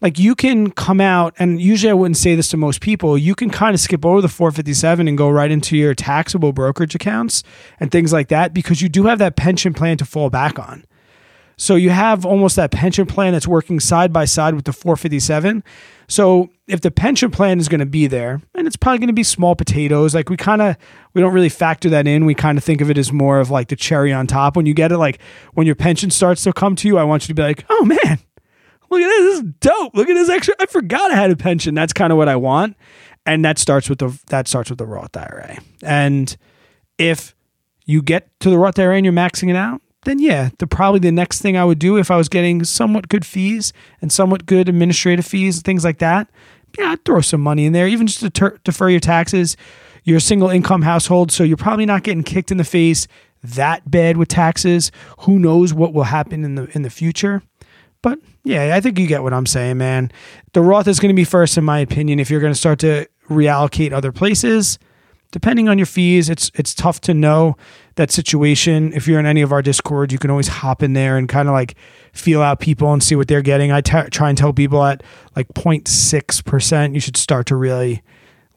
like 0.02 0.20
you 0.20 0.36
can 0.36 0.72
come 0.72 1.02
out 1.02 1.34
and 1.40 1.60
usually 1.60 1.90
I 1.90 1.94
wouldn't 1.94 2.18
say 2.18 2.36
this 2.36 2.50
to 2.50 2.58
most 2.58 2.82
people. 2.82 3.18
You 3.18 3.36
can 3.36 3.50
kind 3.50 3.74
of 3.74 3.80
skip 3.80 4.06
over 4.06 4.22
the 4.22 4.28
457 4.28 5.08
and 5.08 5.18
go 5.18 5.30
right 5.30 5.50
into 5.50 5.76
your 5.76 5.96
taxable 5.96 6.54
brokerage 6.54 6.96
accounts 6.96 7.44
and 7.80 7.92
things 7.92 8.14
like 8.14 8.28
that 8.28 8.54
because 8.54 8.82
you 8.82 8.90
do 8.90 9.06
have 9.06 9.20
that 9.20 9.36
pension 9.36 9.74
plan 9.74 9.98
to 9.98 10.06
fall 10.06 10.30
back 10.30 10.60
on. 10.60 10.86
So 11.60 11.76
you 11.76 11.90
have 11.90 12.24
almost 12.24 12.56
that 12.56 12.70
pension 12.70 13.08
plan 13.08 13.34
that's 13.34 13.48
working 13.48 13.80
side 13.80 14.14
by 14.14 14.26
side 14.26 14.54
with 14.54 14.66
the 14.66 14.74
457. 14.74 15.64
So 16.08 16.50
if 16.68 16.82
the 16.82 16.92
pension 16.92 17.32
plan 17.32 17.60
is 17.60 17.68
going 17.68 17.80
to 17.80 17.86
be 17.88 18.06
there, 18.06 18.42
and 18.54 18.68
it's 18.68 18.76
probably 18.76 19.00
going 19.00 19.08
to 19.08 19.14
be 19.14 19.24
small 19.24 19.56
potatoes, 19.56 20.14
like 20.14 20.30
we 20.30 20.38
kind 20.38 20.62
of 20.62 20.78
we 21.14 21.22
don't 21.22 21.34
really 21.34 21.50
factor 21.50 21.90
that 21.90 22.08
in. 22.08 22.26
We 22.26 22.36
kind 22.36 22.60
of 22.60 22.64
think 22.64 22.80
of 22.80 22.92
it 22.92 22.98
as 22.98 23.12
more 23.12 23.40
of 23.40 23.50
like 23.50 23.70
the 23.70 23.76
cherry 23.76 24.14
on 24.14 24.28
top. 24.28 24.56
When 24.56 24.68
you 24.68 24.76
get 24.76 24.92
it, 24.92 25.00
like 25.00 25.20
when 25.56 25.66
your 25.66 25.76
pension 25.76 26.12
starts 26.12 26.44
to 26.44 26.54
come 26.54 26.76
to 26.78 26.88
you, 26.88 27.00
I 27.00 27.04
want 27.04 27.24
you 27.24 27.28
to 27.30 27.34
be 27.34 27.42
like, 27.42 27.66
oh 27.70 27.86
man, 27.86 28.20
look 28.90 29.02
at 29.02 29.08
this. 29.08 29.26
This 29.26 29.40
is 29.40 29.44
dope. 29.60 29.96
Look 29.96 30.10
at 30.10 30.14
this 30.14 30.30
extra. 30.30 30.54
I 30.60 30.68
forgot 30.68 31.12
I 31.12 31.16
had 31.16 31.32
a 31.32 31.36
pension. 31.36 31.74
That's 31.74 31.92
kind 31.92 32.12
of 32.12 32.18
what 32.18 32.30
I 32.30 32.36
want. 32.36 32.78
And 33.26 33.44
that 33.44 33.58
starts 33.58 33.90
with 33.90 33.98
the 33.98 34.18
that 34.28 34.48
starts 34.48 34.70
with 34.70 34.78
the 34.78 34.86
Roth 34.86 35.18
IRA. 35.18 35.58
And 35.82 36.38
if 37.00 37.36
you 37.86 38.04
get 38.04 38.30
to 38.42 38.52
the 38.52 38.60
Roth 38.60 38.78
IRA 38.78 38.96
and 38.96 39.06
you're 39.06 39.14
maxing 39.14 39.50
it 39.50 39.56
out, 39.56 39.82
then 40.08 40.20
yeah, 40.20 40.50
the 40.58 40.68
probably 40.68 41.00
the 41.00 41.12
next 41.12 41.42
thing 41.42 41.58
I 41.58 41.66
would 41.66 41.80
do 41.80 41.98
if 41.98 42.10
I 42.10 42.18
was 42.18 42.30
getting 42.30 42.64
somewhat 42.64 43.10
good 43.10 43.26
fees 43.26 43.74
and 44.02 44.12
somewhat 44.12 44.46
good 44.46 44.70
administrative 44.70 45.26
fees 45.26 45.58
and 45.58 45.66
things 45.66 45.84
like 45.84 46.00
that, 46.00 46.30
yeah, 46.78 46.92
I'd 46.92 47.04
throw 47.06 47.22
some 47.22 47.42
money 47.42 47.66
in 47.66 47.74
there, 47.74 47.88
even 47.88 48.08
just 48.08 48.20
to 48.22 48.30
ter- 48.30 48.58
defer 48.64 48.90
your 48.90 49.00
taxes. 49.00 49.58
You're 50.04 50.18
a 50.18 50.22
single 50.22 50.50
income 50.50 50.84
household, 50.84 51.32
so 51.32 51.44
you're 51.44 51.58
probably 51.58 51.86
not 51.86 52.04
getting 52.04 52.24
kicked 52.24 52.52
in 52.52 52.58
the 52.58 52.64
face 52.64 53.08
that 53.44 53.90
bad 53.90 54.18
with 54.18 54.30
taxes. 54.30 54.92
Who 55.20 55.40
knows 55.40 55.74
what 55.74 55.94
will 55.94 56.04
happen 56.04 56.44
in 56.44 56.56
the 56.56 56.70
in 56.74 56.82
the 56.82 56.90
future? 56.90 57.44
But 58.02 58.20
yeah, 58.44 58.76
I 58.76 58.82
think 58.82 59.00
you 59.00 59.08
get 59.08 59.24
what 59.24 59.34
I'm 59.34 59.46
saying, 59.46 59.78
man. 59.78 60.12
The 60.54 60.62
Roth 60.62 60.88
is 60.88 61.00
going 61.00 61.10
to 61.10 61.16
be 61.16 61.24
first, 61.24 61.58
in 61.58 61.64
my 61.64 61.80
opinion. 61.80 62.20
If 62.20 62.30
you're 62.30 62.40
going 62.40 62.54
to 62.54 62.60
start 62.60 62.80
to 62.80 63.08
reallocate 63.30 63.92
other 63.92 64.12
places, 64.12 64.80
depending 65.32 65.68
on 65.68 65.78
your 65.78 65.86
fees, 65.86 66.30
it's 66.30 66.52
it's 66.56 66.74
tough 66.74 67.02
to 67.02 67.14
know 67.14 67.58
that 67.98 68.12
situation. 68.12 68.94
If 68.94 69.08
you're 69.08 69.20
in 69.20 69.26
any 69.26 69.42
of 69.42 69.52
our 69.52 69.62
discords, 69.62 70.14
you 70.14 70.20
can 70.20 70.32
always 70.32 70.48
hop 70.48 70.82
in 70.82 70.94
there 70.94 71.18
and 71.18 71.28
kind 71.28 71.48
of 71.48 71.54
like 71.54 71.76
feel 72.14 72.42
out 72.42 72.60
people 72.60 72.92
and 72.94 73.04
see 73.04 73.16
what 73.16 73.28
they're 73.28 73.42
getting. 73.42 73.72
I 73.72 73.82
t- 73.82 74.10
try 74.10 74.30
and 74.30 74.38
tell 74.38 74.54
people 74.54 74.84
at 74.84 75.04
like 75.36 75.48
0.6%, 75.50 76.94
you 76.94 77.00
should 77.00 77.18
start 77.18 77.46
to 77.48 77.56
really 77.56 78.02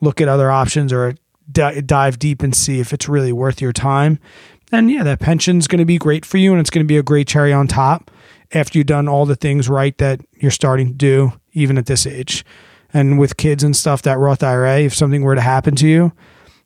look 0.01 0.21
at 0.21 0.29
other 0.29 0.51
options 0.51 0.93
or 0.93 1.15
d- 1.51 1.81
dive 1.83 2.19
deep 2.19 2.43
and 2.43 2.55
see 2.55 2.81
if 2.81 2.93
it's 2.93 3.09
really 3.09 3.33
worth 3.33 3.61
your 3.61 3.73
time. 3.73 4.19
And 4.73 4.91
yeah, 4.91 5.03
that 5.03 5.21
pension's 5.21 5.67
going 5.67 5.81
to 5.81 5.85
be 5.85 5.99
great 5.99 6.25
for 6.25 6.39
you 6.39 6.53
and 6.53 6.61
it's 6.61 6.71
going 6.71 6.85
to 6.85 6.89
be 6.89 6.97
a 6.97 7.03
great 7.03 7.27
cherry 7.27 7.53
on 7.53 7.67
top 7.67 8.11
after 8.53 8.79
you've 8.79 8.87
done 8.87 9.09
all 9.09 9.27
the 9.27 9.37
things 9.37 9.69
right 9.69 9.97
that 9.99 10.21
you're 10.35 10.51
starting 10.51 10.89
to 10.89 10.95
do 10.95 11.33
even 11.53 11.77
at 11.77 11.87
this 11.87 12.07
age. 12.07 12.45
And 12.93 13.19
with 13.19 13.37
kids 13.37 13.63
and 13.63 13.77
stuff, 13.77 14.03
that 14.03 14.19
Roth 14.19 14.43
IRA, 14.43 14.81
if 14.81 14.95
something 14.95 15.23
were 15.23 15.35
to 15.35 15.41
happen 15.41 15.77
to 15.77 15.89
you, 15.89 16.13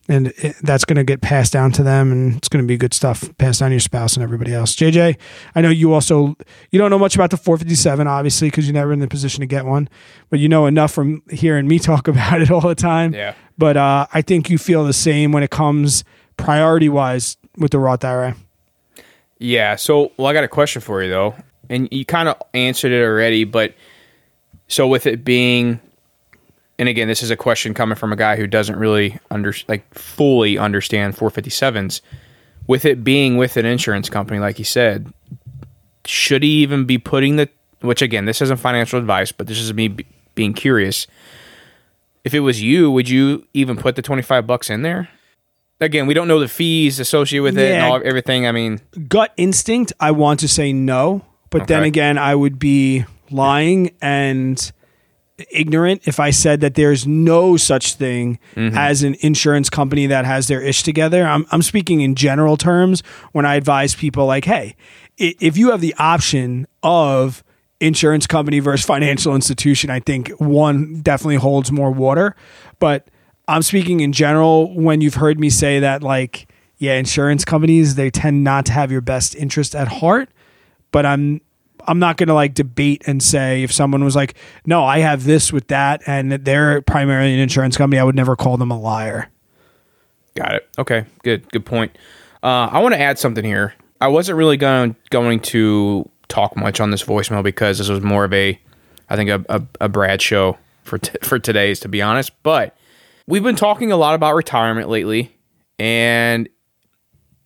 and 0.09 0.29
it, 0.39 0.57
that's 0.63 0.85
going 0.85 0.97
to 0.97 1.05
get 1.05 1.21
passed 1.23 1.53
down 1.53 1.73
to 1.73 1.83
them 1.83 2.13
and 2.13 2.37
it's 2.37 2.49
going 2.49 2.63
to 2.63 2.67
be 2.67 2.77
good 2.77 2.93
stuff 2.93 3.31
passed 3.39 3.61
down 3.61 3.71
to 3.71 3.75
your 3.75 3.81
spouse 3.81 4.15
and 4.15 4.23
everybody 4.23 4.53
else 4.53 4.77
jj 4.77 5.17
i 5.55 5.61
know 5.61 5.71
you 5.71 5.93
also 5.95 6.37
you 6.71 6.79
don't 6.79 6.91
know 6.91 6.99
much 6.99 7.15
about 7.15 7.31
the 7.31 7.37
457 7.39 8.07
obviously 8.07 8.49
because 8.49 8.67
you're 8.67 8.75
never 8.75 8.93
in 8.93 8.99
the 8.99 9.09
position 9.09 9.41
to 9.41 9.47
get 9.47 9.65
one 9.65 9.89
but 10.31 10.39
you 10.41 10.49
know 10.49 10.67
enough 10.67 10.93
from 10.93 11.23
hearing 11.31 11.67
me 11.67 11.79
talk 11.91 12.07
about 12.09 12.43
it 12.43 12.51
all 12.51 12.61
the 12.61 12.75
time 12.75 13.15
Yeah. 13.15 13.35
but 13.57 13.77
uh, 13.77 14.07
i 14.13 14.21
think 14.23 14.51
you 14.51 14.59
feel 14.59 14.85
the 14.85 14.93
same 14.93 15.33
when 15.33 15.43
it 15.43 15.51
comes 15.51 16.05
priority 16.37 16.89
wise 16.89 17.37
with 17.57 17.71
the 17.71 17.79
roth 17.79 18.05
ira 18.05 18.37
Yeah. 19.39 19.77
So, 19.77 20.13
well, 20.17 20.27
I 20.29 20.33
got 20.33 20.45
a 20.45 20.49
question 20.49 20.81
for 20.81 21.03
you 21.03 21.11
though, 21.11 21.35
and 21.69 21.89
you 21.91 22.05
kind 22.05 22.29
of 22.29 22.37
answered 22.55 22.93
it 22.93 23.03
already. 23.03 23.45
But 23.45 23.75
so, 24.69 24.87
with 24.89 25.07
it 25.07 25.25
being, 25.25 25.81
and 26.79 26.89
again, 26.89 27.09
this 27.09 27.23
is 27.23 27.31
a 27.31 27.37
question 27.37 27.75
coming 27.75 27.97
from 27.97 28.13
a 28.13 28.17
guy 28.17 28.37
who 28.37 28.47
doesn't 28.47 28.77
really 28.77 29.19
under 29.31 29.55
like 29.69 29.93
fully 29.95 30.59
understand 30.59 31.17
457s. 31.17 32.01
With 32.67 32.85
it 32.85 33.05
being 33.05 33.37
with 33.37 33.57
an 33.57 33.67
insurance 33.67 34.09
company, 34.09 34.41
like 34.41 34.57
he 34.57 34.65
said, 34.65 35.13
should 36.07 36.43
he 36.43 36.63
even 36.63 36.85
be 36.85 36.99
putting 36.99 37.37
the? 37.37 37.49
Which 37.81 38.01
again, 38.01 38.25
this 38.25 38.41
isn't 38.41 38.57
financial 38.57 38.99
advice, 38.99 39.33
but 39.33 39.47
this 39.47 39.59
is 39.59 39.73
me 39.75 39.89
be, 39.89 40.07
being 40.35 40.55
curious. 40.55 41.07
If 42.25 42.33
it 42.33 42.41
was 42.41 42.63
you, 42.63 42.91
would 42.91 43.09
you 43.09 43.47
even 43.53 43.77
put 43.77 43.97
the 43.97 44.03
twenty 44.03 44.23
five 44.23 44.47
bucks 44.47 44.71
in 44.71 44.83
there? 44.83 45.11
Again, 45.81 46.07
we 46.07 46.15
don't 46.15 46.29
know 46.29 46.41
the 46.41 46.49
fees 46.49 46.99
associated 46.99 47.43
with 47.43 47.59
it 47.59 47.73
and 47.73 47.85
all, 47.85 48.01
everything. 48.03 48.47
I 48.47 48.53
mean, 48.53 48.81
gut 49.09 49.35
instinct, 49.37 49.93
I 50.01 50.13
want 50.13 50.41
to 50.41 50.49
say 50.49 50.73
no, 50.73 51.23
but 51.51 51.67
then 51.67 51.83
again, 51.83 52.17
I 52.17 52.35
would 52.35 52.59
be 52.59 53.05
lying 53.31 53.95
and 54.01 54.73
ignorant 55.51 56.03
if 56.07 56.21
I 56.21 56.31
said 56.31 56.61
that 56.61 56.75
there's 56.75 57.07
no 57.07 57.57
such 57.57 57.95
thing 57.95 58.39
mm-hmm. 58.55 58.77
as 58.77 59.03
an 59.03 59.17
insurance 59.21 59.69
company 59.69 60.07
that 60.07 60.25
has 60.25 60.47
their 60.47 60.63
ish 60.63 60.83
together. 60.83 61.25
I'm, 61.27 61.47
I'm 61.51 61.63
speaking 61.63 62.01
in 62.01 62.15
general 62.15 62.57
terms 62.57 63.03
when 63.33 63.45
I 63.45 63.57
advise 63.57 63.95
people 63.95 64.27
like, 64.27 64.45
hey, 64.45 64.77
if 65.17 65.57
you 65.57 65.71
have 65.71 65.81
the 65.81 65.95
option 65.99 66.67
of 66.83 67.43
insurance 67.81 68.27
company 68.27 68.61
versus 68.61 68.87
financial 68.87 69.35
institution, 69.35 69.91
I 69.91 70.01
think 70.01 70.29
one 70.39 71.01
definitely 71.03 71.37
holds 71.37 71.71
more 71.73 71.91
water. 71.91 72.37
But 72.79 73.09
I'm 73.49 73.63
speaking 73.63 74.01
in 74.01 74.13
general 74.13 74.75
when 74.75 75.01
you've 75.01 75.15
heard 75.15 75.39
me 75.39 75.51
say 75.51 75.81
that, 75.81 76.03
like, 76.03 76.49
yeah, 76.79 76.95
insurance 76.95 77.45
companies, 77.45 77.95
they 77.95 78.11
tend 78.11 78.43
not 78.45 78.67
to 78.67 78.73
have 78.73 78.91
your 78.91 79.01
best 79.01 79.35
interest 79.35 79.75
at 79.75 79.89
heart. 79.89 80.29
But 80.91 81.07
I'm 81.07 81.41
I'm 81.87 81.99
not 81.99 82.17
going 82.17 82.29
to 82.29 82.35
like 82.35 82.55
debate 82.55 83.05
and 83.07 83.23
say 83.23 83.63
if 83.63 83.73
someone 83.73 84.05
was 84.05 84.17
like, 84.17 84.35
no, 84.67 84.85
I 84.85 84.99
have 85.01 85.25
this 85.25 85.53
with 85.53 85.69
that, 85.69 86.03
and 86.07 86.33
they're 86.33 86.83
primarily 86.83 87.35
an 87.35 87.41
insurance 87.41 87.77
company, 87.77 88.01
I 88.01 88.05
would 88.05 88.15
never 88.15 88.37
call 88.37 88.57
them 88.57 88.71
a 88.71 88.79
liar. 88.79 89.31
Got 90.35 90.55
it. 90.55 90.69
Okay, 90.79 91.05
good, 91.23 91.51
good 91.53 91.65
point. 91.65 91.97
Uh, 92.43 92.69
I 92.71 92.81
want 92.81 92.95
to 92.95 93.01
add 93.01 93.19
something 93.19 93.45
here. 93.45 93.75
I 94.01 94.09
wasn't 94.09 94.37
really 94.37 94.57
going 94.57 94.97
going 95.11 95.41
to 95.41 96.09
talk 96.29 96.57
much 96.57 96.81
on 96.81 96.91
this 96.91 97.03
voicemail 97.03 97.43
because 97.43 97.79
this 97.79 97.89
was 97.89 98.01
more 98.01 98.25
of 98.25 98.33
a, 98.33 98.59
I 99.09 99.17
think 99.17 99.31
a, 99.31 99.45
a, 99.49 99.63
a 99.83 99.89
Brad 99.89 100.21
show 100.21 100.59
for 100.83 100.99
t- 100.99 101.19
for 101.23 101.39
today's, 101.39 101.81
to 101.81 101.89
be 101.89 102.03
honest. 102.03 102.33
But 102.43 102.77
we've 103.27 103.43
been 103.43 103.57
talking 103.57 103.93
a 103.93 103.97
lot 103.97 104.15
about 104.15 104.35
retirement 104.35 104.89
lately, 104.89 105.35
and 105.79 106.49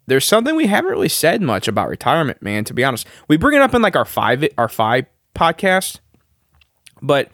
there's 0.09 0.25
something 0.25 0.57
we 0.57 0.67
haven't 0.67 0.91
really 0.91 1.09
said 1.09 1.43
much 1.43 1.69
about 1.69 1.89
retirement, 1.89 2.43
man. 2.43 2.65
To 2.65 2.75
be 2.75 2.83
honest, 2.83 3.07
we 3.29 3.37
bring 3.37 3.55
it 3.55 3.63
up 3.63 3.75
in 3.75 3.83
like 3.83 3.95
our 3.95 4.05
five 4.05 4.45
our 4.57 4.69
five 4.69 5.07
podcast, 5.35 6.01
but 7.03 7.31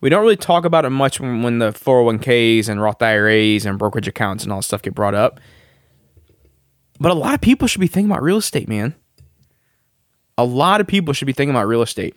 we 0.00 0.08
don't 0.08 0.22
really 0.22 0.36
talk 0.36 0.64
about 0.64 0.84
it 0.84 0.90
much 0.90 1.20
when, 1.20 1.42
when 1.42 1.58
the 1.58 1.70
401ks 1.70 2.68
and 2.68 2.80
Roth 2.80 3.02
IRAs 3.02 3.64
and 3.64 3.78
brokerage 3.78 4.08
accounts 4.08 4.42
and 4.42 4.52
all 4.52 4.58
that 4.58 4.64
stuff 4.64 4.82
get 4.82 4.94
brought 4.94 5.14
up. 5.14 5.38
But 6.98 7.12
a 7.12 7.14
lot 7.14 7.34
of 7.34 7.40
people 7.40 7.68
should 7.68 7.80
be 7.80 7.86
thinking 7.86 8.10
about 8.10 8.22
real 8.22 8.38
estate, 8.38 8.68
man. 8.68 8.94
A 10.36 10.44
lot 10.44 10.80
of 10.80 10.86
people 10.86 11.14
should 11.14 11.26
be 11.26 11.32
thinking 11.32 11.54
about 11.54 11.66
real 11.66 11.82
estate. 11.82 12.16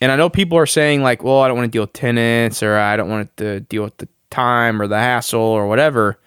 And 0.00 0.12
I 0.12 0.16
know 0.16 0.28
people 0.28 0.58
are 0.58 0.66
saying, 0.66 1.02
like, 1.02 1.22
well, 1.22 1.40
I 1.40 1.48
don't 1.48 1.56
want 1.56 1.66
to 1.66 1.76
deal 1.76 1.82
with 1.82 1.92
tenants 1.92 2.62
or 2.62 2.76
I 2.76 2.96
don't 2.96 3.08
want 3.08 3.36
to 3.38 3.60
deal 3.60 3.82
with 3.82 3.96
the 3.96 4.08
time 4.30 4.82
or 4.82 4.86
the 4.86 4.98
hassle 4.98 5.40
or 5.40 5.66
whatever. 5.66 6.18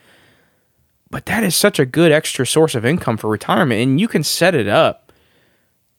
But 1.11 1.25
that 1.25 1.43
is 1.43 1.55
such 1.55 1.79
a 1.79 1.85
good 1.85 2.11
extra 2.11 2.45
source 2.45 2.75
of 2.75 2.85
income 2.85 3.17
for 3.17 3.29
retirement. 3.29 3.81
And 3.81 3.99
you 3.99 4.07
can 4.07 4.23
set 4.23 4.53
it 4.53 4.67
up 4.67 5.11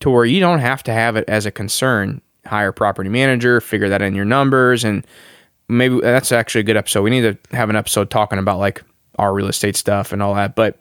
to 0.00 0.10
where 0.10 0.24
you 0.24 0.40
don't 0.40 0.60
have 0.60 0.82
to 0.84 0.92
have 0.92 1.16
it 1.16 1.24
as 1.28 1.46
a 1.46 1.50
concern. 1.50 2.20
Hire 2.46 2.68
a 2.68 2.72
property 2.72 3.10
manager, 3.10 3.60
figure 3.60 3.88
that 3.88 4.02
in 4.02 4.14
your 4.14 4.24
numbers, 4.24 4.82
and 4.82 5.06
maybe 5.68 6.00
that's 6.00 6.32
actually 6.32 6.62
a 6.62 6.64
good 6.64 6.76
episode. 6.76 7.02
We 7.02 7.10
need 7.10 7.22
to 7.22 7.56
have 7.56 7.68
an 7.70 7.76
episode 7.76 8.10
talking 8.10 8.38
about 8.38 8.58
like 8.58 8.82
our 9.18 9.34
real 9.34 9.48
estate 9.48 9.76
stuff 9.76 10.12
and 10.12 10.22
all 10.22 10.34
that. 10.34 10.54
But 10.54 10.78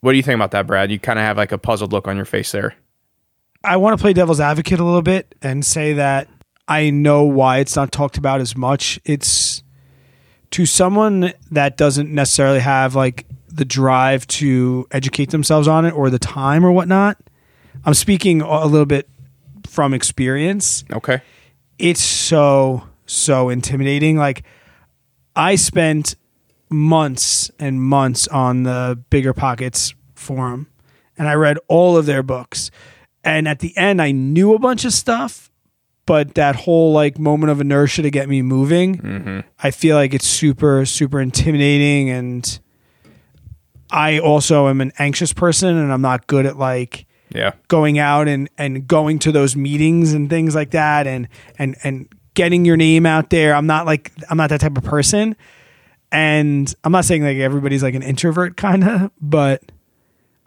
what 0.00 0.12
do 0.12 0.16
you 0.16 0.22
think 0.22 0.36
about 0.36 0.52
that, 0.52 0.66
Brad? 0.66 0.90
You 0.90 0.98
kind 0.98 1.18
of 1.18 1.24
have 1.24 1.36
like 1.36 1.52
a 1.52 1.58
puzzled 1.58 1.92
look 1.92 2.06
on 2.06 2.16
your 2.16 2.24
face 2.24 2.52
there. 2.52 2.74
I 3.64 3.76
want 3.76 3.98
to 3.98 4.00
play 4.00 4.12
devil's 4.12 4.40
advocate 4.40 4.80
a 4.80 4.84
little 4.84 5.02
bit 5.02 5.34
and 5.42 5.64
say 5.64 5.94
that 5.94 6.28
I 6.68 6.90
know 6.90 7.24
why 7.24 7.58
it's 7.58 7.76
not 7.76 7.92
talked 7.92 8.16
about 8.16 8.40
as 8.40 8.56
much. 8.56 9.00
It's 9.04 9.62
to 10.52 10.66
someone 10.66 11.32
that 11.50 11.76
doesn't 11.76 12.12
necessarily 12.12 12.60
have 12.60 12.94
like 12.94 13.26
the 13.48 13.64
drive 13.64 14.26
to 14.26 14.86
educate 14.90 15.30
themselves 15.30 15.68
on 15.68 15.84
it 15.84 15.92
or 15.92 16.10
the 16.10 16.18
time 16.18 16.64
or 16.64 16.72
whatnot. 16.72 17.18
I'm 17.84 17.94
speaking 17.94 18.42
a 18.42 18.66
little 18.66 18.86
bit 18.86 19.08
from 19.66 19.94
experience. 19.94 20.84
Okay. 20.92 21.22
It's 21.78 22.00
so, 22.00 22.84
so 23.06 23.48
intimidating. 23.48 24.16
Like, 24.16 24.42
I 25.34 25.54
spent 25.54 26.16
months 26.68 27.50
and 27.58 27.82
months 27.82 28.28
on 28.28 28.64
the 28.64 29.02
Bigger 29.10 29.32
Pockets 29.32 29.94
forum 30.14 30.68
and 31.16 31.28
I 31.28 31.34
read 31.34 31.58
all 31.68 31.96
of 31.96 32.06
their 32.06 32.22
books. 32.22 32.70
And 33.22 33.46
at 33.46 33.58
the 33.58 33.76
end, 33.76 34.00
I 34.00 34.12
knew 34.12 34.54
a 34.54 34.58
bunch 34.58 34.84
of 34.84 34.92
stuff, 34.92 35.49
but 36.10 36.34
that 36.34 36.56
whole 36.56 36.92
like 36.92 37.20
moment 37.20 37.52
of 37.52 37.60
inertia 37.60 38.02
to 38.02 38.10
get 38.10 38.28
me 38.28 38.42
moving, 38.42 38.98
mm-hmm. 38.98 39.40
I 39.62 39.70
feel 39.70 39.94
like 39.94 40.12
it's 40.12 40.26
super, 40.26 40.84
super 40.84 41.20
intimidating. 41.20 42.10
And 42.10 42.58
I 43.92 44.18
also 44.18 44.66
am 44.66 44.80
an 44.80 44.90
anxious 44.98 45.32
person 45.32 45.76
and 45.76 45.92
I'm 45.92 46.02
not 46.02 46.26
good 46.26 46.46
at 46.46 46.58
like, 46.58 47.06
Yeah. 47.32 47.52
going 47.68 48.00
out 48.00 48.26
and 48.26 48.50
and 48.58 48.88
going 48.88 49.20
to 49.20 49.30
those 49.30 49.54
meetings 49.54 50.12
and 50.12 50.28
things 50.28 50.52
like 50.52 50.72
that 50.72 51.06
and 51.06 51.28
and 51.60 51.76
and 51.84 52.08
getting 52.34 52.64
your 52.64 52.76
name 52.76 53.06
out 53.06 53.30
there 53.30 53.54
i'm 53.54 53.66
not 53.66 53.86
like 53.86 54.10
i'm 54.30 54.36
not 54.36 54.50
that 54.50 54.60
type 54.60 54.76
of 54.76 54.82
person 54.82 55.36
and 56.10 56.74
i'm 56.82 56.90
not 56.90 57.04
saying 57.04 57.22
like 57.22 57.36
everybody's 57.38 57.82
like 57.84 57.94
an 57.94 58.02
introvert 58.02 58.56
kind 58.66 58.82
of 58.82 59.10
but 59.20 59.62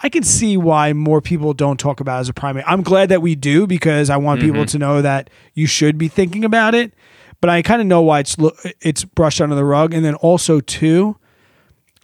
i 0.03 0.09
can 0.09 0.23
see 0.23 0.57
why 0.57 0.93
more 0.93 1.21
people 1.21 1.53
don't 1.53 1.79
talk 1.79 1.99
about 1.99 2.17
it 2.17 2.21
as 2.21 2.29
a 2.29 2.33
primary. 2.33 2.63
I'm 2.67 2.83
glad 2.83 3.09
that 3.09 3.21
we 3.21 3.35
do 3.35 3.65
because 3.65 4.09
i 4.09 4.17
want 4.17 4.41
people 4.41 4.61
mm-hmm. 4.61 4.67
to 4.67 4.79
know 4.79 5.01
that 5.01 5.29
you 5.53 5.65
should 5.65 5.97
be 5.97 6.07
thinking 6.07 6.45
about 6.45 6.75
it. 6.75 6.93
But 7.41 7.49
i 7.49 7.61
kind 7.61 7.81
of 7.81 7.87
know 7.87 8.01
why 8.01 8.19
it's 8.19 8.37
it's 8.81 9.03
brushed 9.03 9.41
under 9.41 9.55
the 9.55 9.65
rug. 9.65 9.93
And 9.93 10.05
then 10.05 10.15
also 10.15 10.59
too 10.59 11.17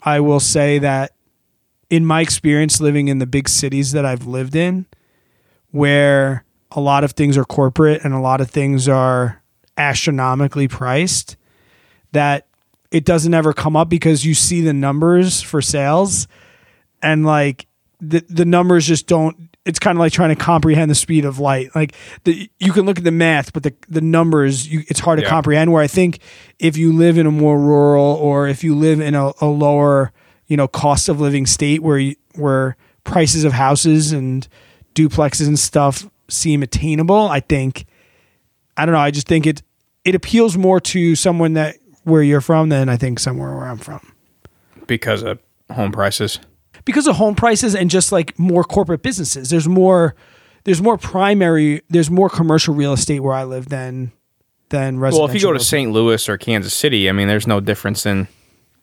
i 0.01 0.19
will 0.19 0.39
say 0.39 0.79
that 0.79 1.11
in 1.89 2.05
my 2.05 2.21
experience 2.21 2.79
living 2.79 3.07
in 3.07 3.17
the 3.17 3.25
big 3.25 3.49
cities 3.49 3.91
that 3.93 4.05
I've 4.05 4.27
lived 4.27 4.55
in, 4.55 4.85
where 5.71 6.45
a 6.71 6.79
lot 6.79 7.03
of 7.03 7.13
things 7.13 7.37
are 7.37 7.45
corporate 7.45 8.03
and 8.03 8.13
a 8.13 8.19
lot 8.19 8.41
of 8.41 8.49
things 8.49 8.87
are 8.87 9.41
astronomically 9.77 10.67
priced, 10.67 11.35
that 12.11 12.47
it 12.91 13.05
doesn't 13.05 13.33
ever 13.33 13.53
come 13.53 13.75
up 13.75 13.89
because 13.89 14.25
you 14.25 14.33
see 14.33 14.61
the 14.61 14.73
numbers 14.73 15.41
for 15.41 15.61
sales 15.61 16.27
and 17.01 17.25
like 17.25 17.65
the 18.01 18.23
the 18.29 18.45
numbers 18.45 18.85
just 18.87 19.07
don't 19.07 19.49
it's 19.65 19.77
kind 19.79 19.97
of 19.97 19.99
like 19.99 20.13
trying 20.13 20.29
to 20.35 20.41
comprehend 20.41 20.89
the 20.89 20.95
speed 20.95 21.25
of 21.25 21.37
light 21.39 21.69
like 21.75 21.93
the, 22.23 22.49
you 22.59 22.71
can 22.71 22.85
look 22.85 22.97
at 22.97 23.03
the 23.03 23.11
math 23.11 23.51
but 23.53 23.63
the 23.63 23.73
the 23.89 24.01
numbers 24.01 24.67
you, 24.71 24.83
it's 24.87 24.99
hard 25.01 25.19
to 25.19 25.23
Yeah. 25.23 25.29
comprehend 25.29 25.71
where 25.73 25.83
i 25.83 25.87
think 25.87 26.19
if 26.59 26.77
you 26.77 26.93
live 26.93 27.17
in 27.17 27.25
a 27.25 27.31
more 27.31 27.59
rural 27.59 28.05
or 28.15 28.47
if 28.47 28.63
you 28.63 28.73
live 28.73 29.01
in 29.01 29.15
a, 29.15 29.31
a 29.41 29.45
lower 29.47 30.11
you 30.47 30.55
know 30.55 30.67
cost 30.67 31.09
of 31.09 31.19
living 31.19 31.45
state 31.45 31.83
where 31.83 31.97
you, 31.99 32.15
where 32.35 32.77
prices 33.03 33.43
of 33.43 33.51
houses 33.53 34.11
and 34.13 34.47
duplexes 34.95 35.47
and 35.47 35.59
stuff 35.59 36.09
seem 36.29 36.63
attainable 36.63 37.27
i 37.27 37.39
think 37.41 37.85
i 38.77 38.85
don't 38.85 38.93
know 38.93 38.99
i 39.01 39.11
just 39.11 39.27
think 39.27 39.45
it 39.45 39.61
it 40.05 40.15
appeals 40.15 40.57
more 40.57 40.79
to 40.79 41.15
someone 41.15 41.53
that 41.53 41.75
where 42.03 42.23
you're 42.23 42.39
from 42.41 42.69
than 42.69 42.87
i 42.87 42.95
think 42.95 43.19
somewhere 43.19 43.53
where 43.55 43.67
i'm 43.67 43.77
from 43.77 44.13
Because 44.87 45.21
of 45.21 45.39
home 45.69 45.91
prices. 45.91 46.39
Because 46.89 47.05
of 47.05 47.17
home 47.17 47.35
prices 47.35 47.75
and 47.75 47.87
just 47.87 48.11
like 48.11 48.37
more 48.39 48.63
corporate 48.63 49.03
businesses. 49.03 49.51
There's 49.51 49.67
more 49.67 50.15
there's 50.63 50.81
more 50.81 50.97
primary 50.97 51.83
there's 51.87 52.09
more 52.09 52.29
commercial 52.29 52.73
real 52.73 52.93
estate 52.93 53.19
where 53.19 53.33
I 53.35 53.43
live 53.43 53.69
than 53.69 54.11
than 54.69 54.99
residential. 54.99 55.27
Well, 55.27 55.35
if 55.35 55.39
you 55.39 55.47
go 55.47 55.53
to. 55.53 55.59
St. 55.59 55.91
Louis 55.91 56.27
or 56.27 56.37
Kansas 56.39 56.73
City, 56.73 57.07
I 57.07 57.11
mean, 57.11 57.27
there's 57.27 57.45
no 57.45 57.59
difference 57.59 58.05
in, 58.07 58.27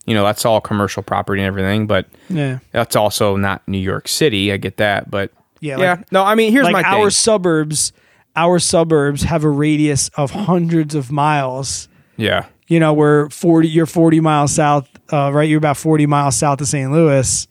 you 0.05 0.13
know, 0.13 0.23
that's 0.23 0.45
all 0.45 0.61
commercial 0.61 1.03
property 1.03 1.41
and 1.41 1.47
everything, 1.47 1.85
but 1.85 2.07
yeah. 2.29 2.59
that's 2.71 2.95
also 2.95 3.35
not 3.35 3.67
New 3.67 3.77
York 3.77 4.07
City. 4.07 4.51
I 4.53 4.57
get 4.57 4.77
that, 4.77 5.11
but 5.11 5.31
Yeah, 5.59 5.77
yeah. 5.79 5.91
like- 5.95 6.11
no, 6.13 6.23
I 6.23 6.35
mean, 6.35 6.53
here's 6.53 6.63
like 6.65 6.73
my 6.73 6.83
our 6.83 7.03
thing. 7.05 7.09
suburbs 7.11 7.91
our 8.37 8.59
suburbs 8.59 9.23
have 9.23 9.43
a 9.43 9.49
radius 9.49 10.09
of 10.15 10.31
hundreds 10.31 10.95
of 10.95 11.11
miles 11.11 11.89
Yeah, 12.15 12.45
you 12.67 12.79
know 12.79 12.93
we're 12.93 13.29
40 13.29 13.67
you're 13.67 13.85
40 13.85 14.19
miles 14.21 14.53
south 14.53 14.87
uh, 15.11 15.31
right 15.33 15.49
you're 15.49 15.57
about 15.57 15.75
40 15.77 16.05
miles 16.05 16.35
south 16.35 16.61
of 16.61 16.67
st 16.67 16.91
louis 16.91 17.47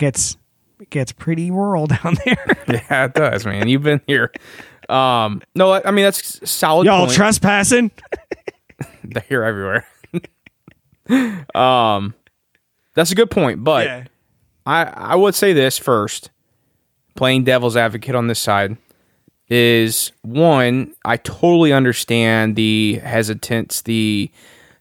gets 0.00 0.36
it 0.80 0.90
gets 0.90 1.12
pretty 1.12 1.50
rural 1.50 1.86
down 2.02 2.16
there 2.24 2.56
yeah, 2.66 3.04
it 3.04 3.14
does, 3.14 3.46
man. 3.46 3.68
You've 3.68 3.82
been 3.82 4.00
here. 4.06 4.32
Um, 4.88 5.42
no, 5.54 5.70
I 5.70 5.82
I 5.84 5.90
mean 5.92 6.04
that's 6.04 6.50
solid. 6.50 6.86
y'all 6.86 7.06
point. 7.06 7.16
trespassing 7.16 7.90
They're 9.04 9.24
here 9.28 9.44
everywhere. 9.44 9.86
um, 11.54 12.14
that's 12.94 13.12
a 13.12 13.14
good 13.14 13.30
point, 13.30 13.62
but 13.62 13.86
yeah 13.86 14.04
I 14.66 14.84
I 14.84 15.16
would 15.16 15.34
say 15.34 15.52
this 15.52 15.78
first, 15.78 16.30
playing 17.14 17.44
devil's 17.44 17.76
advocate 17.76 18.14
on 18.14 18.26
this 18.26 18.38
side 18.38 18.76
is 19.48 20.12
one, 20.22 20.94
I 21.04 21.16
totally 21.16 21.72
understand 21.72 22.54
the 22.54 23.00
hesitance, 23.02 23.82
the 23.82 24.30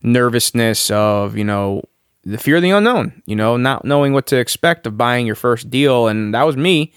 nervousness 0.03 0.91
of, 0.91 1.35
you 1.35 1.43
know, 1.43 1.81
the 2.23 2.37
fear 2.37 2.57
of 2.57 2.61
the 2.61 2.71
unknown, 2.71 3.21
you 3.25 3.35
know, 3.35 3.57
not 3.57 3.85
knowing 3.85 4.13
what 4.13 4.27
to 4.27 4.37
expect 4.37 4.85
of 4.85 4.97
buying 4.97 5.25
your 5.25 5.35
first 5.35 5.69
deal. 5.69 6.07
And 6.07 6.33
that 6.33 6.43
was 6.43 6.57
me. 6.57 6.93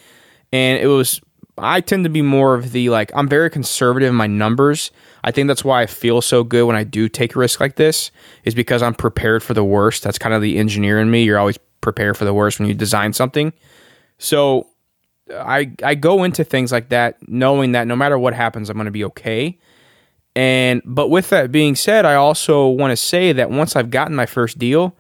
And 0.52 0.83
it 0.83 0.87
was, 0.87 1.21
I 1.57 1.81
tend 1.81 2.05
to 2.05 2.11
be 2.11 2.23
more 2.23 2.55
of 2.55 2.73
the 2.73 2.91
like, 2.91 3.12
I'm 3.14 3.29
very 3.29 3.50
conservative 3.50 4.11
in 4.11 4.17
my 4.17 4.26
numbers. 4.26 4.91
I 5.25 5.31
think 5.31 5.49
that's 5.49 5.64
why 5.64 5.83
I 5.83 5.87
feel 5.87 6.21
so 6.21 6.43
good 6.43 6.64
when 6.64 6.76
I 6.76 6.85
do 6.85 7.09
take 7.09 7.37
a 7.37 7.38
risk 7.38 7.61
like 7.61 7.76
this, 7.76 8.11
is 8.45 8.55
because 8.55 8.83
I'm 8.83 8.95
prepared 8.95 9.43
for 9.43 9.55
the 9.55 9.64
worst. 9.64 10.02
That's 10.02 10.19
kind 10.19 10.35
of 10.35 10.43
the 10.43 10.59
engineer 10.59 11.00
in 11.00 11.11
me. 11.11 11.23
You're 11.23 11.38
always 11.38 11.59
prepared 11.81 12.17
for 12.17 12.25
the 12.25 12.35
worst 12.35 12.59
when 12.59 12.69
you 12.69 12.75
design 12.75 13.12
something. 13.12 13.52
So 14.19 14.69
I 15.31 15.73
I 15.83 15.95
go 15.95 16.25
into 16.25 16.45
things 16.45 16.73
like 16.73 16.88
that 16.88 17.17
knowing 17.29 17.73
that 17.73 17.87
no 17.87 17.97
matter 17.97 18.19
what 18.19 18.35
happens, 18.35 18.69
I'm 18.69 18.76
going 18.76 18.87
to 18.87 18.91
be 18.91 19.05
okay. 19.05 19.59
And 20.35 20.83
but 20.85 21.09
with 21.09 21.31
that 21.31 21.52
being 21.52 21.75
said, 21.76 22.05
I 22.05 22.14
also 22.14 22.69
want 22.69 22.91
to 22.91 22.97
say 22.97 23.33
that 23.33 23.50
once 23.50 23.76
I've 23.76 23.91
gotten 23.91 24.17
my 24.17 24.26
first 24.26 24.59
deal, 24.59 24.97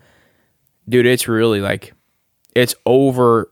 dude, 0.88 1.06
it's 1.06 1.28
really 1.28 1.60
like 1.60 1.94
it's 2.54 2.74
over 2.86 3.50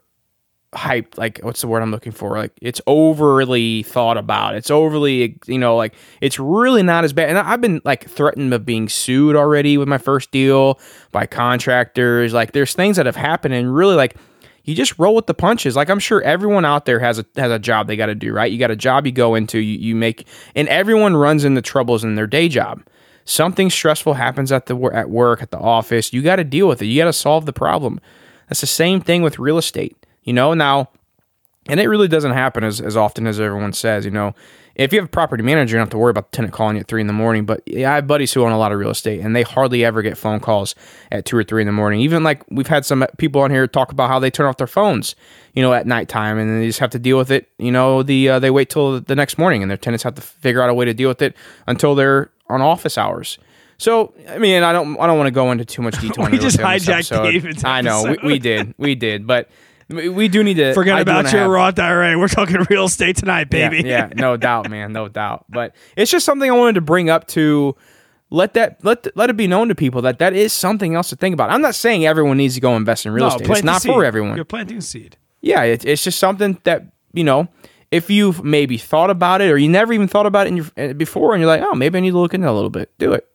hyped 0.72 1.18
like 1.18 1.40
what's 1.42 1.62
the 1.62 1.66
word 1.66 1.82
i'm 1.82 1.90
looking 1.90 2.12
for? 2.12 2.36
Like 2.36 2.52
it's 2.60 2.80
overly 2.86 3.82
thought 3.82 4.16
about. 4.16 4.54
It's 4.54 4.70
overly 4.70 5.38
you 5.46 5.58
know 5.58 5.76
like 5.76 5.94
it's 6.20 6.38
really 6.38 6.82
not 6.82 7.04
as 7.04 7.12
bad. 7.12 7.28
And 7.28 7.38
i've 7.38 7.60
been 7.60 7.80
like 7.84 8.08
threatened 8.08 8.54
of 8.54 8.64
being 8.64 8.88
sued 8.88 9.36
already 9.36 9.78
with 9.78 9.88
my 9.88 9.98
first 9.98 10.30
deal 10.30 10.78
by 11.12 11.26
contractors. 11.26 12.32
Like 12.32 12.52
there's 12.52 12.74
things 12.74 12.96
that 12.96 13.06
have 13.06 13.16
happened 13.16 13.54
and 13.54 13.74
really 13.74 13.96
like 13.96 14.16
you 14.62 14.74
just 14.74 14.96
roll 14.98 15.14
with 15.14 15.26
the 15.26 15.34
punches. 15.34 15.74
Like 15.74 15.90
i'm 15.90 15.98
sure 15.98 16.22
everyone 16.22 16.64
out 16.64 16.84
there 16.84 17.00
has 17.00 17.18
a 17.18 17.26
has 17.36 17.50
a 17.50 17.58
job 17.58 17.88
they 17.88 17.96
got 17.96 18.06
to 18.06 18.14
do 18.14 18.32
right? 18.32 18.50
You 18.50 18.58
got 18.58 18.70
a 18.70 18.76
job 18.76 19.06
you 19.06 19.12
go 19.12 19.34
into 19.34 19.58
you, 19.58 19.76
you 19.78 19.96
make 19.96 20.26
and 20.54 20.68
everyone 20.68 21.16
runs 21.16 21.44
into 21.44 21.62
troubles 21.62 22.04
in 22.04 22.14
their 22.14 22.28
day 22.28 22.48
job 22.48 22.82
something 23.24 23.70
stressful 23.70 24.14
happens 24.14 24.52
at 24.52 24.66
the 24.66 24.76
at 24.92 25.10
work 25.10 25.42
at 25.42 25.50
the 25.50 25.58
office. 25.58 26.12
You 26.12 26.22
got 26.22 26.36
to 26.36 26.44
deal 26.44 26.68
with 26.68 26.82
it. 26.82 26.86
You 26.86 27.00
got 27.00 27.06
to 27.06 27.12
solve 27.12 27.46
the 27.46 27.52
problem. 27.52 28.00
That's 28.48 28.60
the 28.60 28.66
same 28.66 29.00
thing 29.00 29.22
with 29.22 29.38
real 29.38 29.58
estate 29.58 29.96
you 30.22 30.32
know? 30.32 30.54
Now 30.54 30.90
and 31.66 31.78
it 31.78 31.88
really 31.88 32.08
doesn't 32.08 32.32
happen 32.32 32.64
as, 32.64 32.80
as 32.80 32.96
often 32.96 33.26
as 33.26 33.38
everyone 33.40 33.72
says 33.72 34.04
you 34.04 34.10
know? 34.10 34.34
If 34.76 34.92
you 34.92 35.00
have 35.00 35.08
a 35.08 35.10
property 35.10 35.42
manager 35.42 35.76
you 35.76 35.78
don't 35.78 35.86
have 35.86 35.90
to 35.90 35.98
worry 35.98 36.10
about 36.10 36.30
the 36.30 36.36
tenant 36.36 36.54
calling 36.54 36.76
you 36.76 36.80
at 36.80 36.88
three 36.88 37.00
in 37.00 37.06
the 37.06 37.12
morning 37.12 37.44
but 37.44 37.62
yeah, 37.66 37.92
i 37.92 37.94
have 37.96 38.06
buddies 38.06 38.32
who 38.32 38.44
own 38.44 38.52
a 38.52 38.58
lot 38.58 38.72
of 38.72 38.78
real 38.78 38.90
estate 38.90 39.20
and 39.20 39.34
they 39.34 39.42
hardly 39.42 39.84
ever 39.84 40.02
get 40.02 40.16
phone 40.16 40.40
calls 40.40 40.74
at 41.10 41.24
two 41.24 41.36
or 41.36 41.44
three 41.44 41.62
in 41.62 41.66
the 41.66 41.72
morning. 41.72 42.00
Even 42.00 42.22
like 42.22 42.44
we've 42.50 42.68
had 42.68 42.86
some 42.86 43.04
people 43.18 43.40
on 43.42 43.50
here 43.50 43.66
talk 43.66 43.92
about 43.92 44.08
how 44.08 44.18
they 44.18 44.30
turn 44.30 44.46
off 44.46 44.56
their 44.56 44.66
phones 44.66 45.14
you 45.54 45.62
know 45.62 45.72
at 45.72 45.86
nighttime 45.86 46.38
and 46.38 46.62
they 46.62 46.66
just 46.66 46.78
have 46.78 46.90
to 46.90 46.98
deal 46.98 47.18
with 47.18 47.30
it 47.30 47.48
you 47.58 47.72
know 47.72 48.02
the 48.02 48.28
uh, 48.28 48.38
they 48.38 48.50
wait 48.50 48.70
till 48.70 49.00
the 49.00 49.16
next 49.16 49.36
morning 49.36 49.62
and 49.62 49.70
their 49.70 49.78
tenants 49.78 50.02
have 50.02 50.14
to 50.14 50.22
figure 50.22 50.62
out 50.62 50.70
a 50.70 50.74
way 50.74 50.84
to 50.84 50.94
deal 50.94 51.08
with 51.08 51.22
it 51.22 51.34
until 51.66 51.94
they're 51.94 52.30
on 52.50 52.60
office 52.60 52.98
hours 52.98 53.38
so 53.80 54.12
I 54.28 54.36
mean, 54.36 54.62
I 54.62 54.74
don't, 54.74 55.00
I 55.00 55.06
don't 55.06 55.16
want 55.16 55.28
to 55.28 55.32
go 55.32 55.50
into 55.52 55.64
too 55.64 55.80
much 55.80 55.98
detail. 56.00 56.28
We 56.30 56.38
just 56.38 56.60
estate 56.60 56.64
on 56.64 56.72
this 56.98 57.10
hijacked. 57.10 57.32
David's 57.32 57.64
I 57.64 57.80
know, 57.80 58.14
we, 58.22 58.32
we 58.34 58.38
did, 58.38 58.74
we 58.76 58.94
did, 58.94 59.26
but 59.26 59.48
we 59.88 60.28
do 60.28 60.44
need 60.44 60.58
to 60.58 60.74
forget 60.74 60.98
I 60.98 61.00
about 61.00 61.32
your 61.32 61.42
have- 61.42 61.50
Roth 61.50 61.78
IRA. 61.78 62.18
We're 62.18 62.28
talking 62.28 62.58
real 62.68 62.84
estate 62.84 63.16
tonight, 63.16 63.48
baby. 63.48 63.78
Yeah, 63.78 64.08
yeah, 64.08 64.12
no 64.14 64.36
doubt, 64.48 64.68
man, 64.68 64.92
no 64.92 65.08
doubt. 65.08 65.46
But 65.48 65.74
it's 65.96 66.10
just 66.10 66.26
something 66.26 66.50
I 66.50 66.54
wanted 66.54 66.74
to 66.74 66.82
bring 66.82 67.08
up 67.08 67.26
to 67.28 67.74
let 68.28 68.52
that 68.52 68.84
let 68.84 69.06
let 69.16 69.30
it 69.30 69.36
be 69.38 69.46
known 69.46 69.68
to 69.68 69.74
people 69.74 70.02
that 70.02 70.18
that 70.18 70.34
is 70.34 70.52
something 70.52 70.94
else 70.94 71.08
to 71.08 71.16
think 71.16 71.32
about. 71.32 71.48
I'm 71.48 71.62
not 71.62 71.74
saying 71.74 72.04
everyone 72.04 72.36
needs 72.36 72.56
to 72.56 72.60
go 72.60 72.76
invest 72.76 73.06
in 73.06 73.12
real 73.12 73.28
estate. 73.28 73.48
It's 73.48 73.62
not 73.62 73.80
for 73.82 74.02
seed. 74.02 74.04
everyone. 74.04 74.36
You're 74.36 74.44
planting 74.44 74.82
seed. 74.82 75.16
Yeah, 75.40 75.62
it, 75.62 75.86
it's 75.86 76.04
just 76.04 76.18
something 76.18 76.60
that 76.64 76.84
you 77.14 77.24
know. 77.24 77.48
If 77.90 78.08
you've 78.08 78.44
maybe 78.44 78.78
thought 78.78 79.10
about 79.10 79.40
it, 79.40 79.50
or 79.50 79.58
you 79.58 79.68
never 79.68 79.92
even 79.92 80.06
thought 80.06 80.26
about 80.26 80.46
it 80.46 80.50
in 80.50 80.56
your, 80.58 80.66
uh, 80.76 80.92
before, 80.92 81.34
and 81.34 81.40
you're 81.40 81.50
like, 81.50 81.62
"Oh, 81.62 81.74
maybe 81.74 81.98
I 81.98 82.00
need 82.00 82.12
to 82.12 82.18
look 82.18 82.34
into 82.34 82.46
it 82.46 82.50
a 82.50 82.54
little 82.54 82.70
bit," 82.70 82.90
do 82.98 83.12
it. 83.12 83.26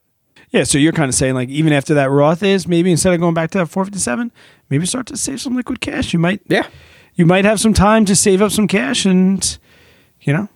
Yeah, 0.52 0.64
so 0.64 0.78
you're 0.78 0.94
kind 0.94 1.10
of 1.10 1.16
saying 1.16 1.34
like 1.36 1.50
even 1.50 1.74
after 1.74 1.94
that 1.96 2.10
Roth 2.10 2.42
is 2.42 2.68
maybe 2.68 2.90
instead 2.90 3.14
of 3.14 3.20
going 3.20 3.34
back 3.34 3.52
to 3.52 3.58
that 3.58 3.66
457, 3.68 4.32
maybe 4.70 4.86
start 4.86 5.08
to 5.08 5.18
save 5.18 5.42
some 5.42 5.56
liquid 5.56 5.82
cash. 5.82 6.14
You 6.14 6.20
might 6.20 6.42
Yeah, 6.48 6.68
you 7.16 7.26
might 7.26 7.44
have 7.44 7.60
some 7.60 7.74
time 7.74 8.06
to 8.06 8.16
save 8.16 8.42
up 8.42 8.52
some 8.52 8.68
cash 8.68 9.06
and 9.06 9.58
you 10.22 10.32
know 10.32 10.48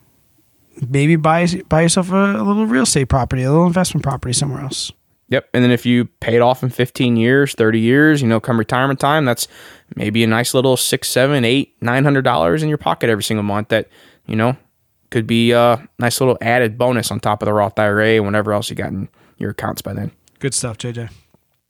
maybe 0.88 1.16
buy 1.18 1.48
buy 1.68 1.82
yourself 1.82 2.12
a, 2.12 2.16
a 2.16 2.44
little 2.44 2.66
real 2.66 2.84
estate 2.84 3.10
property, 3.10 3.44
a 3.44 3.52
little 3.52 3.68
investment 3.68 4.04
property 4.04 4.34
somewhere 4.34 4.62
else. 4.62 4.92
Yep. 5.30 5.50
And 5.54 5.64
then 5.64 5.72
if 5.72 5.86
you 5.86 6.06
pay 6.06 6.36
it 6.36 6.42
off 6.42 6.64
in 6.64 6.70
15 6.70 7.16
years, 7.16 7.54
30 7.54 7.80
years, 7.80 8.22
you 8.22 8.28
know, 8.28 8.40
come 8.40 8.58
retirement 8.58 9.00
time, 9.00 9.26
that's 9.26 9.48
maybe 9.96 10.24
a 10.24 10.28
nice 10.28 10.54
little 10.54 10.76
six, 10.76 11.08
seven, 11.08 11.46
eight, 11.46 11.76
nine 11.82 12.04
hundred 12.04 12.24
dollars 12.24 12.64
in 12.64 12.70
your 12.70 12.80
pocket 12.80 13.10
every 13.10 13.24
single 13.24 13.44
month 13.44 13.70
that, 13.70 13.88
you 14.26 14.36
know, 14.36 14.58
could 15.12 15.28
be 15.28 15.52
a 15.52 15.88
nice 16.00 16.20
little 16.20 16.38
added 16.42 16.78
bonus 16.78 17.12
on 17.12 17.20
top 17.20 17.42
of 17.42 17.46
the 17.46 17.54
Roth 17.54 17.78
IRA 17.78 18.16
and 18.16 18.26
whatever 18.26 18.54
else 18.54 18.70
you 18.70 18.76
got 18.76 18.90
in 18.90 19.08
your 19.38 19.52
accounts 19.52 19.82
by 19.82 19.94
then. 19.94 20.12
Good 20.40 20.54
stuff, 20.54 20.78
JJ. 20.78 21.12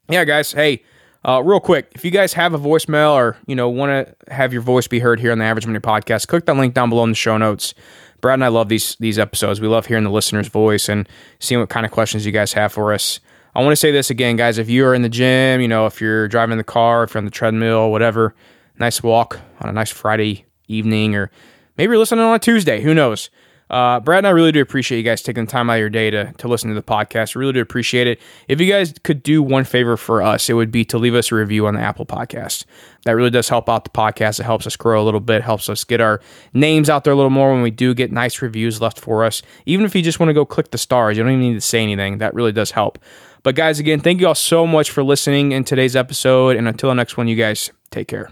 Yeah, 0.10 0.24
guys. 0.26 0.54
Hey, 0.54 0.84
uh, 1.28 1.42
real 1.44 1.60
quick, 1.60 1.92
if 1.96 2.06
you 2.06 2.12
guys 2.12 2.34
have 2.34 2.54
a 2.54 2.58
voicemail 2.58 3.14
or 3.14 3.38
you 3.46 3.56
know 3.56 3.68
want 3.70 4.08
to 4.08 4.34
have 4.34 4.54
your 4.54 4.62
voice 4.62 4.88
be 4.88 5.00
heard 5.00 5.20
here 5.20 5.32
on 5.32 5.40
the 5.40 5.46
Average 5.46 5.66
Money 5.66 5.80
Podcast, 5.80 6.28
click 6.28 6.46
that 6.46 6.56
link 6.56 6.74
down 6.74 6.90
below 6.90 7.04
in 7.04 7.10
the 7.10 7.16
show 7.16 7.38
notes. 7.38 7.74
Brad 8.22 8.36
and 8.36 8.44
I 8.44 8.48
love 8.48 8.70
these 8.70 8.96
these 9.00 9.20
episodes. 9.20 9.60
We 9.60 9.68
love 9.68 9.86
hearing 9.86 10.04
the 10.04 10.12
listener's 10.12 10.48
voice 10.48 10.88
and 10.90 11.08
seeing 11.40 11.60
what 11.60 11.70
kind 11.70 11.86
of 11.86 11.92
questions 11.92 12.26
you 12.26 12.32
guys 12.32 12.54
have 12.54 12.72
for 12.72 12.94
us. 12.94 13.20
I 13.56 13.62
want 13.62 13.72
to 13.72 13.76
say 13.76 13.92
this 13.92 14.10
again, 14.10 14.36
guys. 14.36 14.58
If 14.58 14.70
you 14.70 14.86
are 14.86 14.94
in 14.94 15.02
the 15.02 15.10
gym, 15.10 15.62
you 15.62 15.68
know, 15.68 15.86
if 15.86 16.00
you're 16.00 16.28
driving 16.28 16.58
the 16.58 16.64
car, 16.64 17.04
if 17.04 17.14
you're 17.14 17.20
on 17.20 17.26
the 17.26 17.32
treadmill, 17.32 17.92
whatever, 17.92 18.36
nice 18.78 19.02
walk 19.02 19.40
on 19.60 19.70
a 19.70 19.74
nice 19.74 19.90
Friday 19.90 20.46
evening, 20.68 21.16
or 21.16 21.32
maybe 21.78 21.92
you're 21.92 21.98
listening 21.98 22.24
on 22.24 22.36
a 22.36 22.40
Tuesday. 22.40 22.82
Who 22.82 22.94
knows? 22.94 23.30
Uh, 23.70 24.00
Brad 24.00 24.20
and 24.20 24.28
I 24.28 24.32
really 24.32 24.52
do 24.52 24.62
appreciate 24.62 24.98
you 24.98 25.04
guys 25.04 25.22
taking 25.22 25.46
the 25.46 25.52
time 25.52 25.70
out 25.70 25.74
of 25.74 25.80
your 25.80 25.92
day 25.92 26.10
to, 26.10 26.34
to 26.34 26.48
listen 26.48 26.70
to 26.70 26.76
the 26.76 26.82
podcast. 26.82 27.36
We 27.36 27.42
Really 27.42 27.54
do 27.54 27.62
appreciate 27.62 28.08
it. 28.08 28.20
If 28.48 28.60
you 28.60 28.68
guys 28.68 28.94
could 29.04 29.22
do 29.22 29.44
one 29.44 29.64
favor 29.64 29.96
for 29.96 30.24
us, 30.24 30.50
it 30.50 30.54
would 30.54 30.72
be 30.72 30.84
to 30.86 30.98
leave 30.98 31.14
us 31.14 31.32
a 31.32 31.36
review 31.36 31.68
on 31.68 31.76
the 31.76 31.80
Apple 31.80 32.06
podcast. 32.06 32.66
That 33.06 33.12
really 33.12 33.30
does 33.30 33.48
help 33.48 33.70
out 33.70 33.84
the 33.84 33.92
podcast. 33.92 34.40
It 34.40 34.44
helps 34.44 34.66
us 34.66 34.76
grow 34.76 35.02
a 35.02 35.06
little 35.06 35.20
bit, 35.20 35.44
helps 35.44 35.70
us 35.70 35.84
get 35.84 36.02
our 36.02 36.20
names 36.54 36.90
out 36.90 37.04
there 37.04 37.14
a 37.14 37.16
little 37.16 37.30
more 37.30 37.54
when 37.54 37.62
we 37.62 37.70
do 37.70 37.94
get 37.94 38.12
nice 38.12 38.42
reviews 38.42 38.82
left 38.82 39.00
for 39.00 39.24
us. 39.24 39.44
Even 39.68 39.86
if 39.86 39.96
you 39.96 40.02
just 40.02 40.20
want 40.20 40.30
to 40.30 40.34
go 40.34 40.46
click 40.46 40.72
the 40.72 40.78
stars, 40.80 41.16
you 41.16 41.24
don't 41.24 41.34
even 41.34 41.48
need 41.48 41.54
to 41.54 41.62
say 41.62 41.84
anything. 41.84 42.18
That 42.18 42.34
really 42.34 42.52
does 42.52 42.72
help. 42.72 42.98
But 43.44 43.56
guys, 43.56 43.80
again, 43.80 44.00
thank 44.00 44.22
you 44.22 44.28
all 44.28 44.36
so 44.36 44.68
much 44.68 44.92
for 44.92 45.04
listening 45.04 45.52
in 45.52 45.64
today's 45.64 45.96
episode. 45.96 46.56
And 46.58 46.68
until 46.68 46.90
the 46.90 46.96
next 46.96 47.18
one, 47.18 47.28
you 47.28 47.36
guys 47.36 47.72
take 47.92 48.08
care. 48.08 48.32